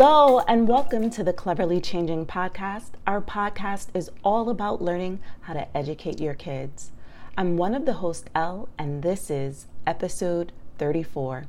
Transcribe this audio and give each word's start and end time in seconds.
Hello, 0.00 0.38
and 0.46 0.68
welcome 0.68 1.10
to 1.10 1.24
the 1.24 1.32
Cleverly 1.32 1.80
Changing 1.80 2.24
podcast. 2.24 2.90
Our 3.04 3.20
podcast 3.20 3.88
is 3.94 4.12
all 4.22 4.48
about 4.48 4.80
learning 4.80 5.18
how 5.40 5.54
to 5.54 5.76
educate 5.76 6.20
your 6.20 6.34
kids. 6.34 6.92
I'm 7.36 7.56
one 7.56 7.74
of 7.74 7.84
the 7.84 7.94
hosts, 7.94 8.28
Elle, 8.32 8.68
and 8.78 9.02
this 9.02 9.28
is 9.28 9.66
episode 9.88 10.52
34. 10.78 11.46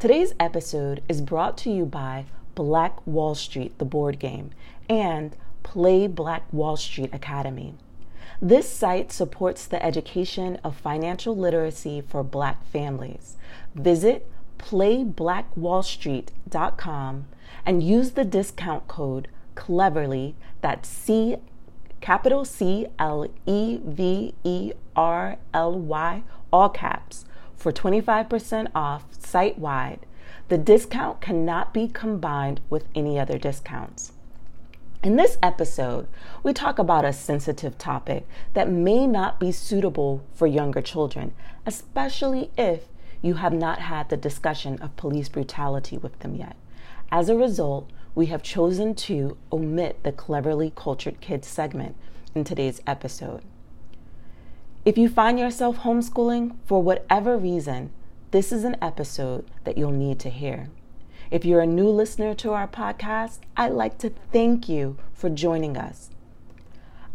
Today's 0.00 0.34
episode 0.40 1.04
is 1.08 1.20
brought 1.20 1.56
to 1.58 1.70
you 1.70 1.84
by 1.84 2.24
Black 2.56 3.06
Wall 3.06 3.36
Street, 3.36 3.78
the 3.78 3.84
board 3.84 4.18
game, 4.18 4.50
and 4.90 5.36
Play 5.62 6.08
Black 6.08 6.52
Wall 6.52 6.76
Street 6.76 7.10
Academy. 7.14 7.76
This 8.42 8.68
site 8.68 9.12
supports 9.12 9.66
the 9.66 9.80
education 9.80 10.58
of 10.64 10.76
financial 10.76 11.36
literacy 11.36 12.00
for 12.00 12.24
Black 12.24 12.66
families. 12.66 13.36
Visit 13.76 14.28
playblackwallstreet.com 14.58 17.24
and 17.64 17.82
use 17.82 18.10
the 18.12 18.24
discount 18.24 18.86
code 18.88 19.28
cleverly 19.54 20.34
that's 20.60 20.88
c 20.88 21.36
capital 22.00 22.44
c 22.44 22.86
l 22.98 23.26
e 23.46 23.80
v 23.84 24.34
e 24.44 24.72
r 24.94 25.38
l 25.52 25.78
y 25.78 26.22
all 26.52 26.68
caps 26.68 27.24
for 27.56 27.72
25% 27.72 28.68
off 28.74 29.04
site 29.18 29.58
wide 29.58 30.00
the 30.48 30.58
discount 30.58 31.20
cannot 31.20 31.74
be 31.74 31.88
combined 31.88 32.60
with 32.70 32.86
any 32.94 33.18
other 33.18 33.36
discounts. 33.36 34.12
In 35.04 35.16
this 35.16 35.36
episode, 35.42 36.08
we 36.42 36.54
talk 36.54 36.78
about 36.78 37.04
a 37.04 37.12
sensitive 37.12 37.76
topic 37.76 38.26
that 38.54 38.70
may 38.70 39.06
not 39.06 39.38
be 39.38 39.52
suitable 39.52 40.24
for 40.32 40.46
younger 40.46 40.80
children, 40.80 41.34
especially 41.66 42.50
if 42.56 42.88
you 43.22 43.34
have 43.34 43.52
not 43.52 43.80
had 43.80 44.08
the 44.08 44.16
discussion 44.16 44.80
of 44.80 44.96
police 44.96 45.28
brutality 45.28 45.98
with 45.98 46.18
them 46.20 46.36
yet. 46.36 46.56
As 47.10 47.28
a 47.28 47.36
result, 47.36 47.90
we 48.14 48.26
have 48.26 48.42
chosen 48.42 48.94
to 48.94 49.36
omit 49.52 50.02
the 50.02 50.12
cleverly 50.12 50.72
cultured 50.74 51.20
kids 51.20 51.48
segment 51.48 51.96
in 52.34 52.44
today's 52.44 52.80
episode. 52.86 53.42
If 54.84 54.96
you 54.96 55.08
find 55.08 55.38
yourself 55.38 55.78
homeschooling 55.78 56.56
for 56.64 56.82
whatever 56.82 57.36
reason, 57.36 57.90
this 58.30 58.52
is 58.52 58.64
an 58.64 58.76
episode 58.80 59.50
that 59.64 59.78
you'll 59.78 59.90
need 59.90 60.18
to 60.20 60.30
hear. 60.30 60.68
If 61.30 61.44
you're 61.44 61.60
a 61.60 61.66
new 61.66 61.88
listener 61.88 62.34
to 62.36 62.52
our 62.52 62.68
podcast, 62.68 63.40
I'd 63.56 63.72
like 63.72 63.98
to 63.98 64.12
thank 64.32 64.68
you 64.68 64.96
for 65.12 65.28
joining 65.28 65.76
us. 65.76 66.10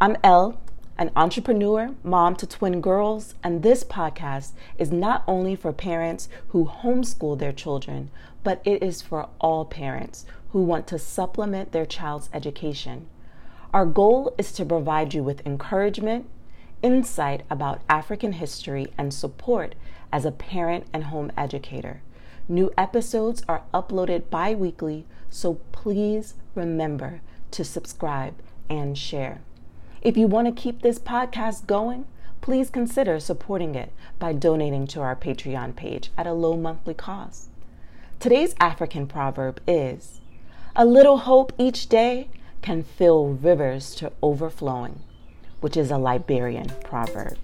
I'm 0.00 0.16
Elle, 0.22 0.60
an 0.96 1.10
entrepreneur, 1.16 1.94
mom 2.04 2.36
to 2.36 2.46
twin 2.46 2.80
girls, 2.80 3.34
and 3.42 3.62
this 3.62 3.82
podcast 3.82 4.52
is 4.78 4.92
not 4.92 5.24
only 5.26 5.56
for 5.56 5.72
parents 5.72 6.28
who 6.48 6.66
homeschool 6.66 7.38
their 7.38 7.52
children, 7.52 8.10
but 8.44 8.60
it 8.64 8.82
is 8.82 9.02
for 9.02 9.28
all 9.40 9.64
parents 9.64 10.24
who 10.50 10.62
want 10.62 10.86
to 10.86 10.98
supplement 10.98 11.72
their 11.72 11.86
child's 11.86 12.30
education. 12.32 13.06
Our 13.72 13.86
goal 13.86 14.32
is 14.38 14.52
to 14.52 14.64
provide 14.64 15.14
you 15.14 15.24
with 15.24 15.44
encouragement, 15.44 16.26
insight 16.80 17.42
about 17.50 17.82
African 17.88 18.34
history, 18.34 18.86
and 18.96 19.12
support 19.12 19.74
as 20.12 20.24
a 20.24 20.30
parent 20.30 20.86
and 20.92 21.04
home 21.04 21.32
educator. 21.36 22.02
New 22.46 22.70
episodes 22.78 23.42
are 23.48 23.64
uploaded 23.74 24.30
bi 24.30 24.54
weekly, 24.54 25.06
so 25.28 25.54
please 25.72 26.34
remember 26.54 27.20
to 27.50 27.64
subscribe 27.64 28.34
and 28.70 28.96
share. 28.96 29.40
If 30.04 30.18
you 30.18 30.26
want 30.26 30.46
to 30.46 30.62
keep 30.62 30.82
this 30.82 30.98
podcast 30.98 31.66
going, 31.66 32.04
please 32.42 32.68
consider 32.68 33.18
supporting 33.18 33.74
it 33.74 33.90
by 34.18 34.34
donating 34.34 34.86
to 34.88 35.00
our 35.00 35.16
Patreon 35.16 35.74
page 35.76 36.10
at 36.18 36.26
a 36.26 36.34
low 36.34 36.58
monthly 36.58 36.92
cost. 36.92 37.48
Today's 38.20 38.54
African 38.60 39.06
proverb 39.06 39.62
is 39.66 40.20
A 40.76 40.84
little 40.84 41.16
hope 41.20 41.54
each 41.56 41.88
day 41.88 42.28
can 42.60 42.82
fill 42.82 43.28
rivers 43.28 43.94
to 43.94 44.12
overflowing, 44.22 45.00
which 45.62 45.74
is 45.74 45.90
a 45.90 45.96
Liberian 45.96 46.68
proverb. 46.84 47.38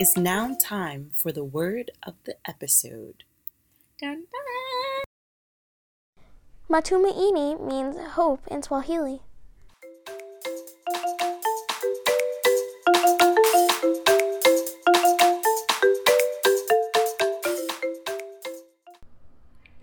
It's 0.00 0.16
now 0.16 0.56
time 0.60 1.10
for 1.12 1.32
the 1.32 1.42
word 1.42 1.90
of 2.04 2.14
the 2.22 2.36
episode. 2.46 3.24
Dun, 4.00 4.26
dun. 4.30 5.02
Matumaini 6.70 7.60
means 7.60 7.96
hope 8.12 8.46
in 8.46 8.62
Swahili. 8.62 9.22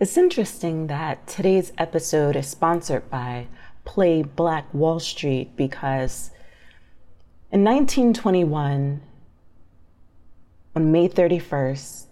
It's 0.00 0.16
interesting 0.16 0.86
that 0.86 1.26
today's 1.26 1.74
episode 1.76 2.36
is 2.36 2.48
sponsored 2.48 3.10
by 3.10 3.48
Play 3.84 4.22
Black 4.22 4.72
Wall 4.72 4.98
Street 4.98 5.54
because 5.56 6.30
in 7.52 7.62
1921, 7.62 9.02
on 10.76 10.92
May 10.92 11.08
31st, 11.08 12.04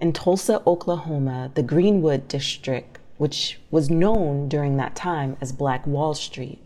in 0.00 0.12
Tulsa, 0.12 0.62
Oklahoma, 0.64 1.50
the 1.56 1.64
Greenwood 1.64 2.28
District, 2.28 3.00
which 3.16 3.58
was 3.72 3.90
known 3.90 4.48
during 4.48 4.76
that 4.76 4.94
time 4.94 5.36
as 5.40 5.50
Black 5.50 5.84
Wall 5.84 6.14
Street, 6.14 6.62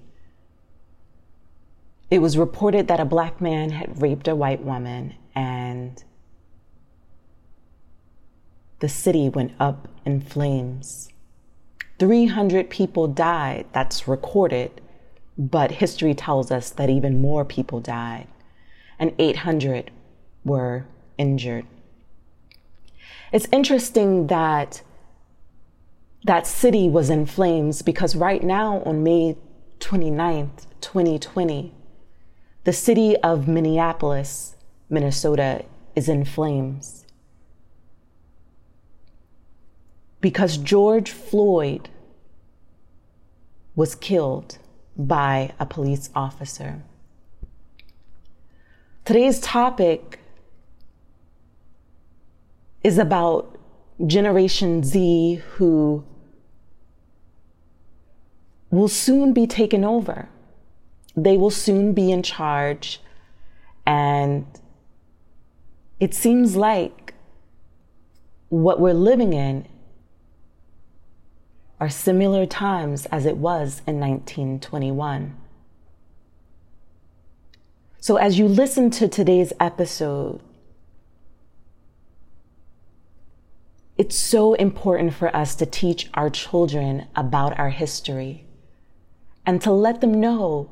it 2.10 2.18
was 2.18 2.36
reported 2.36 2.86
that 2.88 3.00
a 3.00 3.06
black 3.06 3.41
man 3.41 3.70
had 3.70 4.02
raped 4.02 4.28
a 4.28 4.36
white 4.36 4.62
woman 4.62 5.14
and 5.34 6.04
the 8.80 8.88
city 8.91 9.30
went 9.30 9.52
up 9.58 9.88
in 10.04 10.20
flames. 10.20 11.08
300 11.98 12.68
people 12.68 13.08
died, 13.08 13.64
that's 13.72 14.06
recorded, 14.06 14.82
but 15.38 15.70
history 15.70 16.12
tells 16.12 16.50
us 16.50 16.68
that 16.68 16.91
even 16.91 17.22
more 17.22 17.46
people 17.46 17.80
died, 17.80 18.26
and 18.98 19.14
800 19.18 19.91
were 20.44 20.86
injured. 21.19 21.66
It's 23.32 23.48
interesting 23.53 24.26
that 24.26 24.82
that 26.25 26.47
city 26.47 26.88
was 26.88 27.10
in 27.10 27.26
flames 27.26 27.82
because 27.82 28.14
right 28.14 28.42
now, 28.42 28.82
on 28.84 29.03
May 29.03 29.36
29th, 29.80 30.66
2020, 30.80 31.75
the 32.64 32.72
city 32.72 33.16
of 33.19 33.48
Minneapolis, 33.48 34.54
Minnesota, 34.88 35.64
is 35.97 36.08
in 36.08 36.25
flames. 36.25 37.04
Because 40.20 40.56
George 40.56 41.10
Floyd 41.10 41.88
was 43.74 43.94
killed 43.97 44.59
by 44.97 45.53
a 45.59 45.66
police 45.66 46.10
officer. 46.14 46.82
Today's 49.04 49.41
topic 49.41 50.20
is 52.84 52.98
about 52.98 53.59
Generation 54.06 54.82
Z 54.82 55.43
who 55.54 56.04
will 58.70 58.88
soon 58.88 59.32
be 59.32 59.47
taken 59.47 59.84
over. 59.84 60.28
They 61.15 61.37
will 61.37 61.50
soon 61.50 61.92
be 61.92 62.10
in 62.10 62.22
charge. 62.22 63.00
And 63.87 64.47
it 66.00 66.15
seems 66.15 66.56
like 66.56 67.15
what 68.48 68.80
we're 68.80 68.95
living 68.95 69.33
in 69.33 69.66
are 71.78 71.91
similar 71.91 72.47
times 72.47 73.06
as 73.06 73.27
it 73.27 73.36
was 73.36 73.83
in 73.86 73.98
1921. 74.01 75.36
So, 78.01 78.16
as 78.16 78.39
you 78.39 78.48
listen 78.48 78.91
to 78.91 79.06
today's 79.06 79.53
episode, 79.60 80.41
It's 83.98 84.16
so 84.16 84.54
important 84.54 85.12
for 85.15 85.34
us 85.36 85.54
to 85.56 85.66
teach 85.66 86.09
our 86.15 86.30
children 86.30 87.06
about 87.15 87.59
our 87.59 87.71
history 87.71 88.44
and 89.44 89.60
to 89.62 89.71
let 89.71 90.00
them 90.00 90.21
know 90.21 90.71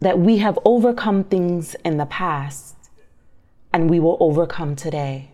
that 0.00 0.18
we 0.18 0.38
have 0.38 0.58
overcome 0.64 1.24
things 1.24 1.74
in 1.84 1.96
the 1.96 2.06
past 2.06 2.76
and 3.72 3.88
we 3.88 3.98
will 3.98 4.18
overcome 4.20 4.76
today. 4.76 5.30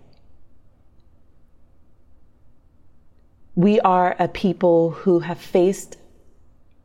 We 3.57 3.81
are 3.81 4.15
a 4.19 4.29
people 4.29 4.91
who 4.91 5.21
have 5.21 5.39
faced 5.39 5.97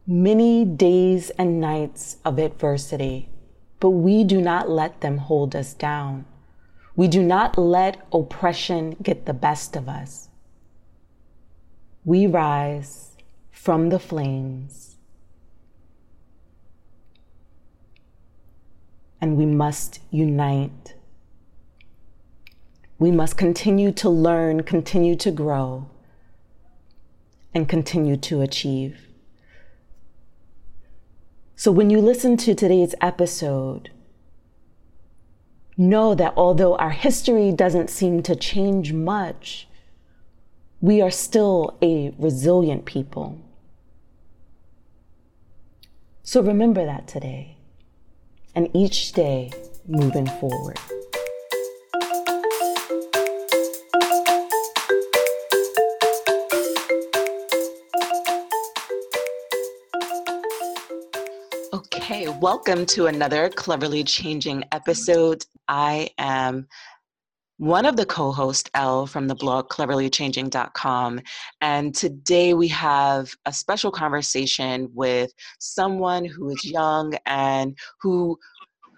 many 0.07 0.65
days 0.65 1.29
and 1.31 1.61
nights 1.61 2.17
of 2.25 2.39
adversity, 2.39 3.29
but 3.79 3.91
we 3.91 4.23
do 4.23 4.41
not 4.41 4.69
let 4.69 5.01
them 5.01 5.17
hold 5.17 5.55
us 5.55 5.73
down. 5.73 6.25
We 6.95 7.07
do 7.07 7.21
not 7.21 7.57
let 7.57 8.05
oppression 8.13 8.95
get 9.01 9.25
the 9.25 9.33
best 9.33 9.75
of 9.75 9.89
us. 9.89 10.29
We 12.05 12.27
rise 12.27 13.17
from 13.51 13.89
the 13.89 13.99
flames 13.99 14.95
and 19.19 19.37
we 19.37 19.45
must 19.45 19.99
unite. 20.11 20.93
We 22.99 23.11
must 23.11 23.37
continue 23.37 23.91
to 23.93 24.09
learn, 24.09 24.63
continue 24.63 25.15
to 25.15 25.31
grow, 25.31 25.89
and 27.53 27.67
continue 27.67 28.17
to 28.17 28.41
achieve. 28.41 29.07
So 31.55 31.71
when 31.71 31.89
you 31.89 31.99
listen 32.01 32.37
to 32.37 32.53
today's 32.53 32.93
episode, 33.01 33.89
know 35.77 36.15
that 36.15 36.33
although 36.37 36.75
our 36.77 36.91
history 36.91 37.51
doesn't 37.51 37.89
seem 37.89 38.23
to 38.23 38.35
change 38.35 38.93
much, 38.93 39.67
we 40.79 41.01
are 41.01 41.11
still 41.11 41.77
a 41.81 42.13
resilient 42.17 42.85
people. 42.85 43.41
So 46.23 46.41
remember 46.41 46.85
that 46.85 47.07
today 47.07 47.57
and 48.55 48.69
each 48.73 49.11
day 49.11 49.51
moving 49.85 50.27
forward. 50.27 50.79
Okay, 61.73 62.27
welcome 62.39 62.85
to 62.87 63.07
another 63.07 63.49
Cleverly 63.49 64.03
Changing 64.03 64.63
episode. 64.71 65.45
I 65.67 66.09
am 66.17 66.67
one 67.57 67.85
of 67.85 67.95
the 67.95 68.05
co 68.05 68.31
hosts, 68.31 68.69
Elle, 68.73 69.07
from 69.07 69.27
the 69.27 69.35
blog 69.35 69.69
cleverlychanging.com. 69.69 71.21
And 71.61 71.95
today 71.95 72.53
we 72.53 72.67
have 72.69 73.33
a 73.45 73.53
special 73.53 73.91
conversation 73.91 74.89
with 74.93 75.31
someone 75.59 76.25
who 76.25 76.49
is 76.49 76.65
young 76.65 77.13
and 77.25 77.77
who 78.01 78.37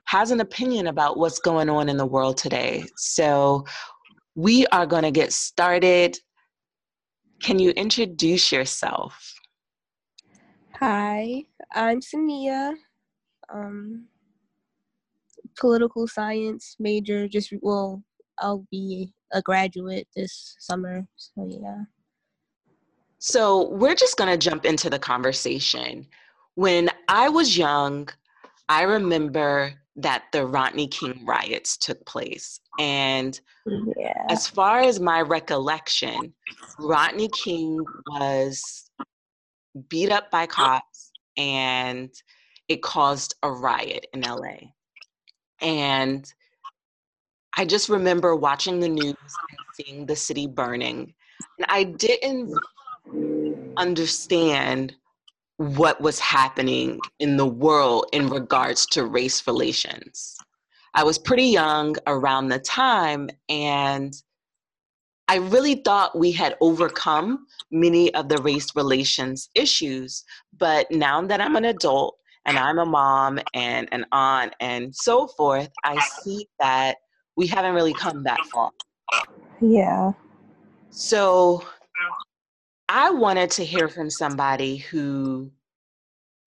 has 0.06 0.32
an 0.32 0.40
opinion 0.40 0.88
about 0.88 1.18
what's 1.18 1.40
going 1.40 1.70
on 1.70 1.90
in 1.90 1.98
the 1.98 2.06
world 2.06 2.38
today. 2.38 2.86
So 2.96 3.66
we 4.36 4.66
are 4.68 4.86
going 4.86 5.04
to 5.04 5.12
get 5.12 5.34
started. 5.34 6.18
Can 7.42 7.60
you 7.60 7.72
introduce 7.72 8.52
yourself? 8.52 9.34
Hi, 10.80 11.44
I'm 11.74 12.00
Sania. 12.02 12.76
Um, 13.54 14.06
political 15.60 16.08
science 16.08 16.76
major, 16.80 17.28
just 17.28 17.54
well, 17.62 18.04
I'll 18.40 18.66
be 18.72 19.14
a 19.34 19.42
graduate 19.42 20.08
this 20.16 20.56
summer. 20.60 21.06
So 21.16 21.48
yeah. 21.50 21.84
So 23.20 23.70
we're 23.70 23.96
just 23.96 24.18
to 24.18 24.38
jump 24.38 24.66
into 24.66 24.90
the 24.90 25.00
conversation. 25.00 26.08
When 26.56 26.90
I 27.08 27.30
was 27.30 27.58
young, 27.58 28.10
I 28.70 28.84
remember 28.84 29.74
that 29.96 30.26
the 30.32 30.46
Rodney 30.46 30.88
King 30.88 31.26
riots 31.26 31.78
took 31.78 32.06
place. 32.06 32.60
And 32.80 33.40
yeah. 33.66 34.26
as 34.30 34.48
far 34.48 34.82
as 34.82 35.00
my 35.00 35.22
recollection, 35.22 36.34
Rodney 36.80 37.30
King 37.30 37.84
was 38.12 38.90
beat 39.90 40.12
up 40.12 40.30
by 40.30 40.46
cops 40.46 41.12
and 41.38 42.10
it 42.68 42.84
caused 42.84 43.36
a 43.42 43.52
riot 43.52 44.06
in 44.14 44.22
LA. 44.22 44.72
And 45.62 46.32
I 47.58 47.66
just 47.66 47.90
remember 47.90 48.36
watching 48.36 48.80
the 48.80 48.90
news 48.90 49.16
and 49.16 49.60
seeing 49.74 50.06
the 50.06 50.16
city 50.16 50.48
burning. 50.48 51.14
And 51.58 51.66
I 51.70 51.84
didn't 51.84 52.54
understand 53.78 54.96
what 55.58 56.00
was 56.00 56.20
happening 56.20 57.00
in 57.20 57.38
the 57.38 57.48
world 57.48 58.06
in 58.14 58.30
regards 58.30 58.86
to 58.88 59.06
race 59.06 59.46
relations. 59.48 60.38
I 60.94 61.04
was 61.04 61.18
pretty 61.18 61.46
young 61.46 61.96
around 62.06 62.50
the 62.50 62.60
time, 62.60 63.30
and 63.50 64.14
I 65.28 65.38
really 65.38 65.76
thought 65.76 66.18
we 66.18 66.32
had 66.32 66.56
overcome 66.62 67.46
many 67.72 68.14
of 68.14 68.30
the 68.30 68.38
race 68.38 68.76
relations 68.76 69.50
issues. 69.56 70.24
But 70.58 70.90
now 70.92 71.22
that 71.24 71.42
I'm 71.42 71.56
an 71.56 71.66
adult 71.66 72.18
and 72.48 72.58
I'm 72.58 72.80
a 72.80 72.86
mom 72.86 73.40
and 73.54 73.88
an 73.92 74.06
aunt 74.12 74.54
and 74.60 74.96
so 74.96 75.28
forth, 75.28 75.70
I 75.84 76.00
see 76.00 76.48
that 76.60 76.96
we 77.36 77.46
haven't 77.46 77.76
really 77.76 77.94
come 77.94 78.24
that 78.24 78.40
far. 78.52 78.72
Yeah. 79.62 80.14
So 80.90 81.64
I 82.90 83.12
wanted 83.12 83.52
to 83.52 83.66
hear 83.66 83.90
from 83.90 84.10
somebody 84.10 84.78
who 84.78 85.52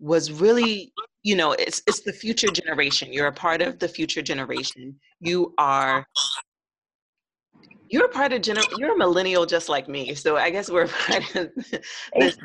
was 0.01 0.33
really, 0.33 0.93
you 1.23 1.37
know, 1.37 1.53
it's 1.53 1.83
it's 1.87 2.01
the 2.01 2.13
future 2.13 2.49
generation. 2.49 3.13
You're 3.13 3.27
a 3.27 3.33
part 3.33 3.61
of 3.61 3.79
the 3.79 3.89
future 3.89 4.23
generation. 4.23 4.99
You 5.21 5.55
are 5.59 6.07
you're 7.91 8.07
a 8.07 8.09
part 8.09 8.33
of 8.33 8.41
gener- 8.41 8.69
you're 8.77 8.95
a 8.95 8.99
millennial 8.99 9.45
just 9.47 9.69
like 9.69 9.89
me. 9.89 10.15
So 10.15 10.37
I 10.37 10.51
guess 10.51 10.71
we're 10.71 10.87
part 11.07 11.35
of 11.35 11.51
this 12.17 12.39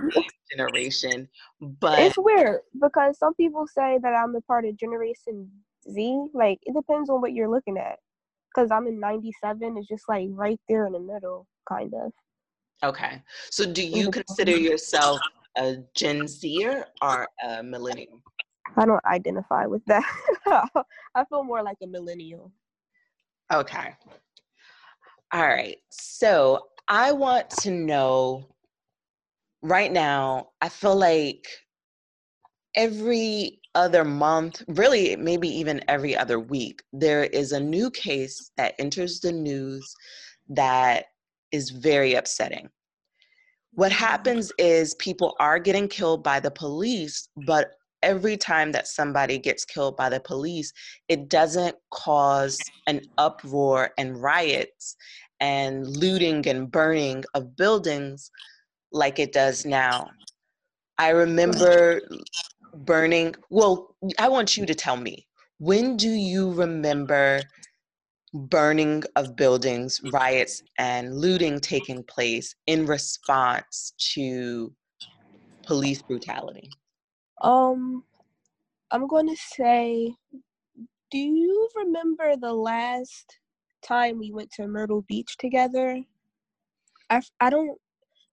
generation. 0.51 1.29
But 1.61 1.99
it's 1.99 2.17
weird 2.17 2.61
because 2.81 3.17
some 3.17 3.33
people 3.35 3.65
say 3.67 3.99
that 4.01 4.13
I'm 4.13 4.35
a 4.35 4.41
part 4.41 4.65
of 4.65 4.75
generation 4.77 5.49
Z. 5.89 6.27
Like 6.33 6.59
it 6.63 6.73
depends 6.73 7.09
on 7.09 7.21
what 7.21 7.33
you're 7.33 7.49
looking 7.49 7.77
at 7.77 7.99
because 8.53 8.71
I'm 8.71 8.87
in 8.87 8.99
97, 8.99 9.77
it's 9.77 9.87
just 9.87 10.09
like 10.09 10.27
right 10.31 10.59
there 10.67 10.87
in 10.87 10.93
the 10.93 10.99
middle, 10.99 11.47
kind 11.69 11.93
of. 11.93 12.11
Okay. 12.83 13.21
So 13.51 13.65
do 13.71 13.85
you 13.85 14.09
consider 14.11 14.55
yourself 14.55 15.21
a 15.57 15.77
Gen 15.95 16.27
Zer 16.27 16.85
or 17.01 17.27
a 17.47 17.63
millennial? 17.63 18.21
I 18.77 18.85
don't 18.85 19.05
identify 19.05 19.65
with 19.67 19.85
that. 19.85 20.03
I 21.15 21.25
feel 21.29 21.43
more 21.43 21.63
like 21.63 21.77
a 21.83 21.87
millennial. 21.87 22.51
Okay. 23.53 23.93
All 25.35 25.41
right. 25.41 25.75
So 25.89 26.67
I 26.87 27.11
want 27.11 27.49
to 27.49 27.69
know 27.69 28.55
right 29.61 29.91
now, 29.91 30.51
I 30.61 30.69
feel 30.69 30.95
like 30.95 31.45
every 32.73 33.59
other 33.73 34.05
month, 34.05 34.63
really, 34.69 35.17
maybe 35.17 35.49
even 35.49 35.83
every 35.89 36.15
other 36.15 36.39
week, 36.39 36.83
there 36.93 37.25
is 37.25 37.51
a 37.51 37.59
new 37.59 37.91
case 37.91 38.49
that 38.55 38.75
enters 38.79 39.19
the 39.19 39.33
news 39.33 39.93
that 40.47 41.07
is 41.51 41.69
very 41.69 42.13
upsetting. 42.13 42.69
What 43.73 43.91
happens 43.91 44.53
is 44.57 44.95
people 44.95 45.35
are 45.41 45.59
getting 45.59 45.89
killed 45.89 46.23
by 46.23 46.39
the 46.39 46.51
police, 46.51 47.27
but 47.45 47.71
every 48.05 48.37
time 48.37 48.71
that 48.71 48.87
somebody 48.87 49.39
gets 49.39 49.65
killed 49.65 49.97
by 49.97 50.07
the 50.07 50.19
police, 50.19 50.71
it 51.09 51.27
doesn't 51.27 51.75
cause 51.91 52.59
an 52.87 53.01
uproar 53.17 53.89
and 53.97 54.21
riots 54.21 54.95
and 55.39 55.85
looting 55.85 56.47
and 56.47 56.71
burning 56.71 57.23
of 57.33 57.55
buildings 57.55 58.31
like 58.91 59.19
it 59.19 59.33
does 59.33 59.65
now. 59.65 60.09
I 60.97 61.09
remember 61.09 62.01
burning 62.75 63.33
well 63.49 63.95
i 64.19 64.27
want 64.27 64.57
you 64.57 64.65
to 64.65 64.75
tell 64.75 64.97
me 64.97 65.25
when 65.59 65.95
do 65.95 66.09
you 66.09 66.51
remember 66.51 67.39
burning 68.33 69.01
of 69.15 69.35
buildings 69.35 70.01
riots 70.11 70.61
and 70.77 71.15
looting 71.15 71.59
taking 71.59 72.03
place 72.03 72.53
in 72.67 72.85
response 72.85 73.93
to 73.97 74.73
police 75.65 76.01
brutality 76.01 76.69
um 77.41 78.03
i'm 78.91 79.07
going 79.07 79.27
to 79.27 79.37
say 79.37 80.13
do 81.11 81.17
you 81.17 81.69
remember 81.77 82.35
the 82.35 82.53
last 82.53 83.39
time 83.85 84.19
we 84.19 84.31
went 84.31 84.51
to 84.51 84.67
myrtle 84.67 85.03
beach 85.07 85.37
together 85.37 86.01
i, 87.09 87.21
I 87.39 87.49
don't 87.49 87.77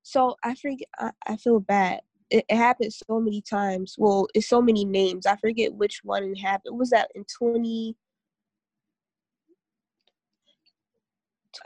so 0.03 0.37
i 0.43 0.55
forget 0.55 0.89
I, 0.99 1.11
I 1.27 1.37
feel 1.37 1.61
bad 1.61 2.01
it, 2.33 2.47
it 2.49 2.57
happened 2.57 2.93
so 2.93 3.21
many 3.21 3.43
times. 3.43 3.95
Well, 3.99 4.27
it's 4.35 4.49
so 4.49 4.63
many 4.63 4.85
names. 4.85 5.27
I 5.27 5.37
forget 5.37 5.75
which 5.75 6.01
one 6.03 6.25
it 6.25 6.39
happened. 6.39 6.79
Was 6.79 6.91
that 6.91 7.11
in 7.15 7.25
20, 7.39 7.95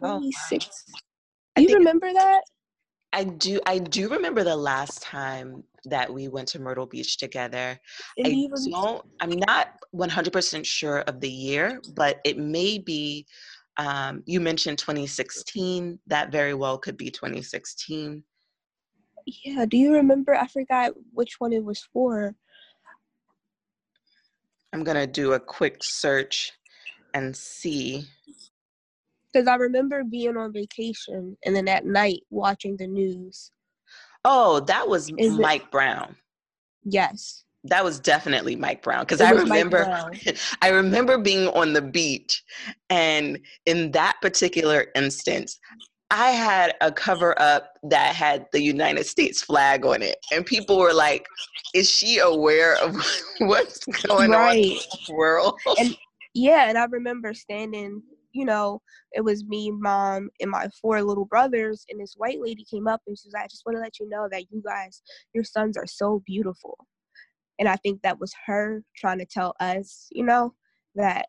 26? 0.00 0.84
Oh, 1.56 1.60
you 1.60 1.74
remember 1.74 2.12
that? 2.12 2.42
I 3.12 3.24
do. 3.24 3.60
I 3.64 3.78
do 3.78 4.08
remember 4.08 4.42
the 4.42 4.56
last 4.56 5.00
time 5.00 5.62
that 5.84 6.12
we 6.12 6.26
went 6.28 6.48
to 6.48 6.58
Myrtle 6.58 6.86
Beach 6.86 7.16
together. 7.16 7.78
And 8.18 8.26
I 8.26 8.70
don't. 8.70 9.04
I'm 9.20 9.30
not 9.30 9.68
100% 9.94 10.66
sure 10.66 10.98
of 11.02 11.20
the 11.20 11.30
year, 11.30 11.80
but 11.94 12.20
it 12.24 12.36
may 12.36 12.78
be. 12.78 13.24
Um, 13.78 14.22
you 14.26 14.40
mentioned 14.40 14.78
2016. 14.78 15.98
That 16.06 16.32
very 16.32 16.54
well 16.54 16.78
could 16.78 16.96
be 16.96 17.10
2016. 17.10 18.22
Yeah, 19.26 19.66
do 19.66 19.76
you 19.76 19.92
remember? 19.92 20.34
I 20.34 20.46
forgot 20.46 20.92
which 21.12 21.34
one 21.38 21.52
it 21.52 21.64
was 21.64 21.82
for. 21.92 22.34
I'm 24.72 24.84
going 24.84 24.96
to 24.96 25.06
do 25.06 25.32
a 25.32 25.40
quick 25.40 25.82
search 25.82 26.52
and 27.14 27.36
see. 27.36 28.04
Because 29.32 29.48
I 29.48 29.56
remember 29.56 30.04
being 30.04 30.36
on 30.36 30.52
vacation 30.52 31.36
and 31.44 31.56
then 31.56 31.68
at 31.68 31.84
night 31.84 32.20
watching 32.30 32.76
the 32.76 32.86
news. 32.86 33.50
Oh, 34.24 34.60
that 34.60 34.88
was 34.88 35.10
Is 35.18 35.38
Mike 35.38 35.62
it? 35.62 35.70
Brown. 35.70 36.16
Yes. 36.84 37.45
That 37.68 37.84
was 37.84 38.00
definitely 38.00 38.56
Mike 38.56 38.82
Brown 38.82 39.00
because 39.00 39.20
I 39.20 39.30
remember 39.30 40.10
I 40.62 40.68
remember 40.68 41.18
being 41.18 41.48
on 41.48 41.72
the 41.72 41.82
beach 41.82 42.42
and 42.90 43.38
in 43.66 43.90
that 43.92 44.16
particular 44.22 44.86
instance 44.94 45.58
I 46.10 46.30
had 46.30 46.74
a 46.80 46.92
cover 46.92 47.40
up 47.40 47.72
that 47.84 48.14
had 48.14 48.46
the 48.52 48.62
United 48.62 49.06
States 49.06 49.42
flag 49.42 49.84
on 49.84 50.02
it 50.02 50.16
and 50.32 50.46
people 50.46 50.78
were 50.78 50.94
like 50.94 51.26
is 51.74 51.90
she 51.90 52.18
aware 52.18 52.76
of 52.76 52.94
what's 53.38 53.84
going 54.06 54.30
right. 54.30 54.48
on 54.48 54.56
in 54.56 54.78
the 55.06 55.14
world 55.14 55.58
and 55.78 55.96
yeah 56.34 56.68
and 56.68 56.78
I 56.78 56.84
remember 56.84 57.34
standing 57.34 58.02
you 58.36 58.44
know, 58.44 58.82
it 59.12 59.24
was 59.24 59.44
me, 59.44 59.70
mom, 59.70 60.28
and 60.40 60.50
my 60.50 60.68
four 60.80 61.02
little 61.02 61.24
brothers. 61.24 61.86
And 61.88 61.98
this 61.98 62.14
white 62.18 62.38
lady 62.38 62.66
came 62.70 62.86
up 62.86 63.00
and 63.06 63.16
she 63.18 63.28
was 63.28 63.32
like, 63.32 63.44
I 63.44 63.48
just 63.48 63.64
want 63.64 63.76
to 63.76 63.80
let 63.80 63.98
you 63.98 64.08
know 64.10 64.28
that 64.30 64.44
you 64.50 64.62
guys, 64.64 65.00
your 65.32 65.42
sons 65.42 65.78
are 65.78 65.86
so 65.86 66.22
beautiful. 66.26 66.76
And 67.58 67.68
I 67.68 67.76
think 67.76 68.02
that 68.02 68.18
was 68.20 68.34
her 68.46 68.82
trying 68.96 69.18
to 69.18 69.24
tell 69.24 69.54
us, 69.60 70.08
you 70.12 70.24
know, 70.24 70.54
that 70.94 71.26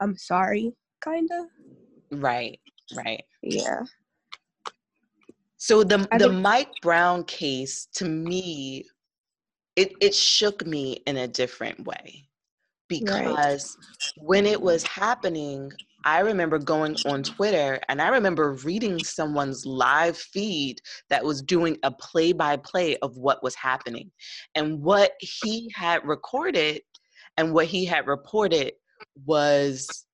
I'm 0.00 0.16
sorry, 0.16 0.72
kind 1.00 1.28
of. 1.32 2.18
Right, 2.18 2.58
right. 2.96 3.24
Yeah. 3.42 3.82
So 5.56 5.84
the 5.84 6.08
I 6.10 6.18
the 6.18 6.28
think- 6.28 6.40
Mike 6.40 6.70
Brown 6.82 7.24
case 7.24 7.86
to 7.94 8.04
me 8.06 8.86
it 9.76 9.92
it 10.00 10.14
shook 10.14 10.66
me 10.66 11.02
in 11.06 11.18
a 11.18 11.28
different 11.28 11.86
way 11.86 12.24
because 12.88 13.76
right. 13.78 14.24
when 14.26 14.46
it 14.46 14.60
was 14.60 14.82
happening 14.82 15.70
I 16.04 16.20
remember 16.20 16.58
going 16.58 16.96
on 17.06 17.22
Twitter 17.22 17.80
and 17.88 18.00
I 18.00 18.08
remember 18.08 18.54
reading 18.64 19.02
someone's 19.04 19.66
live 19.66 20.16
feed 20.16 20.80
that 21.10 21.24
was 21.24 21.42
doing 21.42 21.76
a 21.82 21.90
play 21.90 22.32
by 22.32 22.56
play 22.56 22.96
of 22.98 23.16
what 23.16 23.42
was 23.42 23.54
happening. 23.54 24.10
And 24.54 24.82
what 24.82 25.12
he 25.20 25.70
had 25.74 26.04
recorded 26.06 26.82
and 27.36 27.52
what 27.52 27.66
he 27.66 27.84
had 27.84 28.06
reported 28.06 28.72
was 29.26 30.06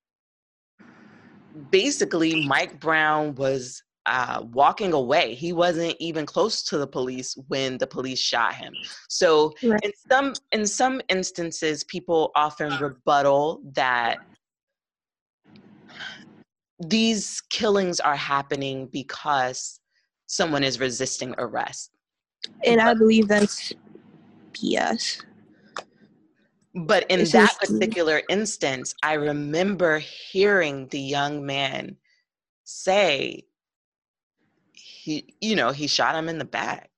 basically 1.70 2.46
Mike 2.46 2.80
Brown 2.80 3.34
was 3.34 3.82
uh, 4.06 4.42
walking 4.52 4.92
away. 4.92 5.34
He 5.34 5.52
wasn't 5.52 5.96
even 5.98 6.26
close 6.26 6.62
to 6.64 6.78
the 6.78 6.86
police 6.86 7.36
when 7.48 7.76
the 7.78 7.86
police 7.86 8.20
shot 8.20 8.54
him. 8.54 8.72
So 9.08 9.52
right. 9.64 9.80
in 9.82 9.92
some 10.08 10.34
in 10.52 10.66
some 10.66 11.00
instances, 11.08 11.82
people 11.84 12.30
often 12.36 12.72
rebuttal 12.80 13.62
that 13.74 14.18
these 16.80 17.40
killings 17.50 18.00
are 18.00 18.16
happening 18.16 18.88
because 18.92 19.80
someone 20.26 20.62
is 20.62 20.80
resisting 20.80 21.34
arrest. 21.38 21.90
And 22.64 22.80
I 22.80 22.94
believe 22.94 23.28
that's 23.28 23.72
BS. 24.52 25.22
But 26.74 27.06
in 27.10 27.20
it's 27.20 27.32
that 27.32 27.56
particular 27.58 28.20
instance, 28.28 28.94
I 29.02 29.14
remember 29.14 29.98
hearing 29.98 30.88
the 30.88 31.00
young 31.00 31.46
man 31.46 31.96
say, 32.64 33.44
he, 34.72 35.34
you 35.40 35.56
know, 35.56 35.70
he 35.70 35.86
shot 35.86 36.14
him 36.14 36.28
in 36.28 36.36
the 36.38 36.44
back. 36.44 36.90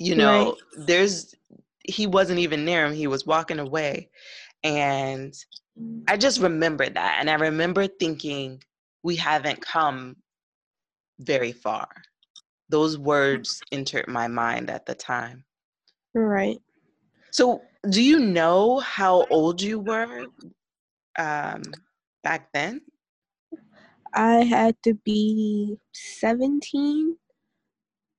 You 0.00 0.16
know, 0.16 0.56
right. 0.76 0.86
there's, 0.86 1.36
he 1.84 2.08
wasn't 2.08 2.40
even 2.40 2.64
near 2.64 2.84
him, 2.84 2.92
he 2.92 3.06
was 3.06 3.24
walking 3.24 3.60
away. 3.60 4.10
And 4.64 5.32
I 6.08 6.16
just 6.16 6.40
remember 6.40 6.88
that. 6.88 7.18
And 7.20 7.30
I 7.30 7.34
remember 7.34 7.86
thinking, 7.86 8.60
we 9.04 9.14
haven't 9.14 9.60
come 9.60 10.16
very 11.20 11.52
far. 11.52 11.88
Those 12.70 12.98
words 12.98 13.60
entered 13.70 14.08
my 14.08 14.26
mind 14.26 14.70
at 14.70 14.86
the 14.86 14.94
time. 14.94 15.44
Right. 16.14 16.58
So, 17.30 17.62
do 17.90 18.02
you 18.02 18.18
know 18.18 18.78
how 18.78 19.26
old 19.26 19.60
you 19.60 19.78
were 19.78 20.26
um, 21.18 21.62
back 22.22 22.48
then? 22.54 22.80
I 24.14 24.44
had 24.44 24.76
to 24.84 24.94
be 25.04 25.76
17 25.92 27.16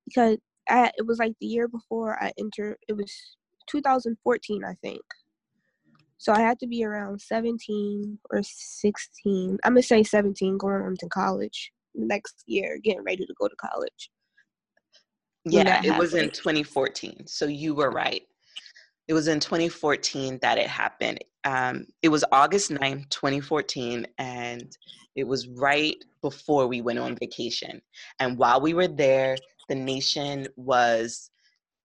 because 0.05 0.37
I, 0.69 0.91
it 0.97 1.07
was 1.07 1.17
like 1.17 1.33
the 1.41 1.47
year 1.47 1.67
before 1.67 2.21
I 2.21 2.31
entered, 2.37 2.77
it 2.87 2.93
was 2.93 3.11
2014, 3.69 4.63
I 4.63 4.75
think. 4.83 5.01
So 6.17 6.33
I 6.33 6.39
had 6.39 6.59
to 6.59 6.67
be 6.67 6.83
around 6.83 7.21
17 7.21 8.19
or 8.31 8.41
16. 8.43 9.57
I'm 9.63 9.73
gonna 9.73 9.83
say 9.83 10.03
17 10.03 10.57
going 10.57 10.81
on 10.81 10.95
to 10.99 11.07
college 11.07 11.71
next 11.93 12.43
year, 12.45 12.79
getting 12.83 13.03
ready 13.03 13.25
to 13.25 13.33
go 13.39 13.47
to 13.47 13.55
college. 13.55 14.09
Yeah, 15.45 15.81
it 15.83 15.97
was 15.97 16.13
in 16.15 16.31
2014. 16.31 17.27
So 17.27 17.45
you 17.45 17.75
were 17.75 17.91
right. 17.91 18.23
It 19.07 19.13
was 19.13 19.27
in 19.27 19.39
2014 19.39 20.39
that 20.41 20.57
it 20.57 20.67
happened. 20.67 21.19
Um, 21.43 21.85
it 22.01 22.09
was 22.09 22.25
August 22.31 22.71
9th, 22.71 23.07
2014, 23.09 24.07
and 24.17 24.75
it 25.15 25.27
was 25.27 25.47
right 25.47 26.03
before 26.23 26.65
we 26.65 26.81
went 26.81 26.97
on 26.97 27.15
vacation. 27.15 27.81
And 28.19 28.37
while 28.37 28.59
we 28.59 28.73
were 28.73 28.87
there, 28.87 29.37
the 29.69 29.75
nation 29.75 30.47
was 30.55 31.29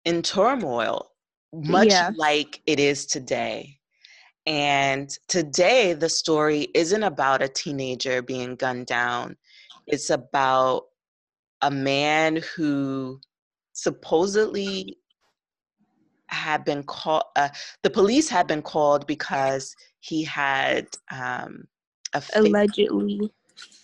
in 0.04 0.22
turmoil, 0.22 1.12
much 1.54 1.90
yeah. 1.90 2.12
like 2.18 2.62
it 2.66 2.82
is 2.82 3.06
today. 3.06 3.80
And 4.46 5.10
today, 5.28 5.94
the 5.94 6.10
story 6.10 6.68
isn't 6.76 7.04
about 7.04 7.42
a 7.42 7.48
teenager 7.48 8.22
being 8.22 8.56
gunned 8.56 8.86
down, 8.86 9.38
it's 9.88 10.10
about 10.10 10.84
a 11.62 11.72
man 11.72 12.42
who 12.56 13.20
supposedly 13.74 14.98
had 16.28 16.64
been 16.66 16.84
called, 16.84 17.24
uh, 17.36 17.50
the 17.84 17.90
police 17.90 18.30
had 18.30 18.48
been 18.48 18.62
called 18.62 19.08
because 19.08 19.76
he 20.00 20.24
had 20.24 20.88
um, 21.12 21.66
a 22.14 22.22
fake, 22.22 22.46
allegedly 22.46 23.32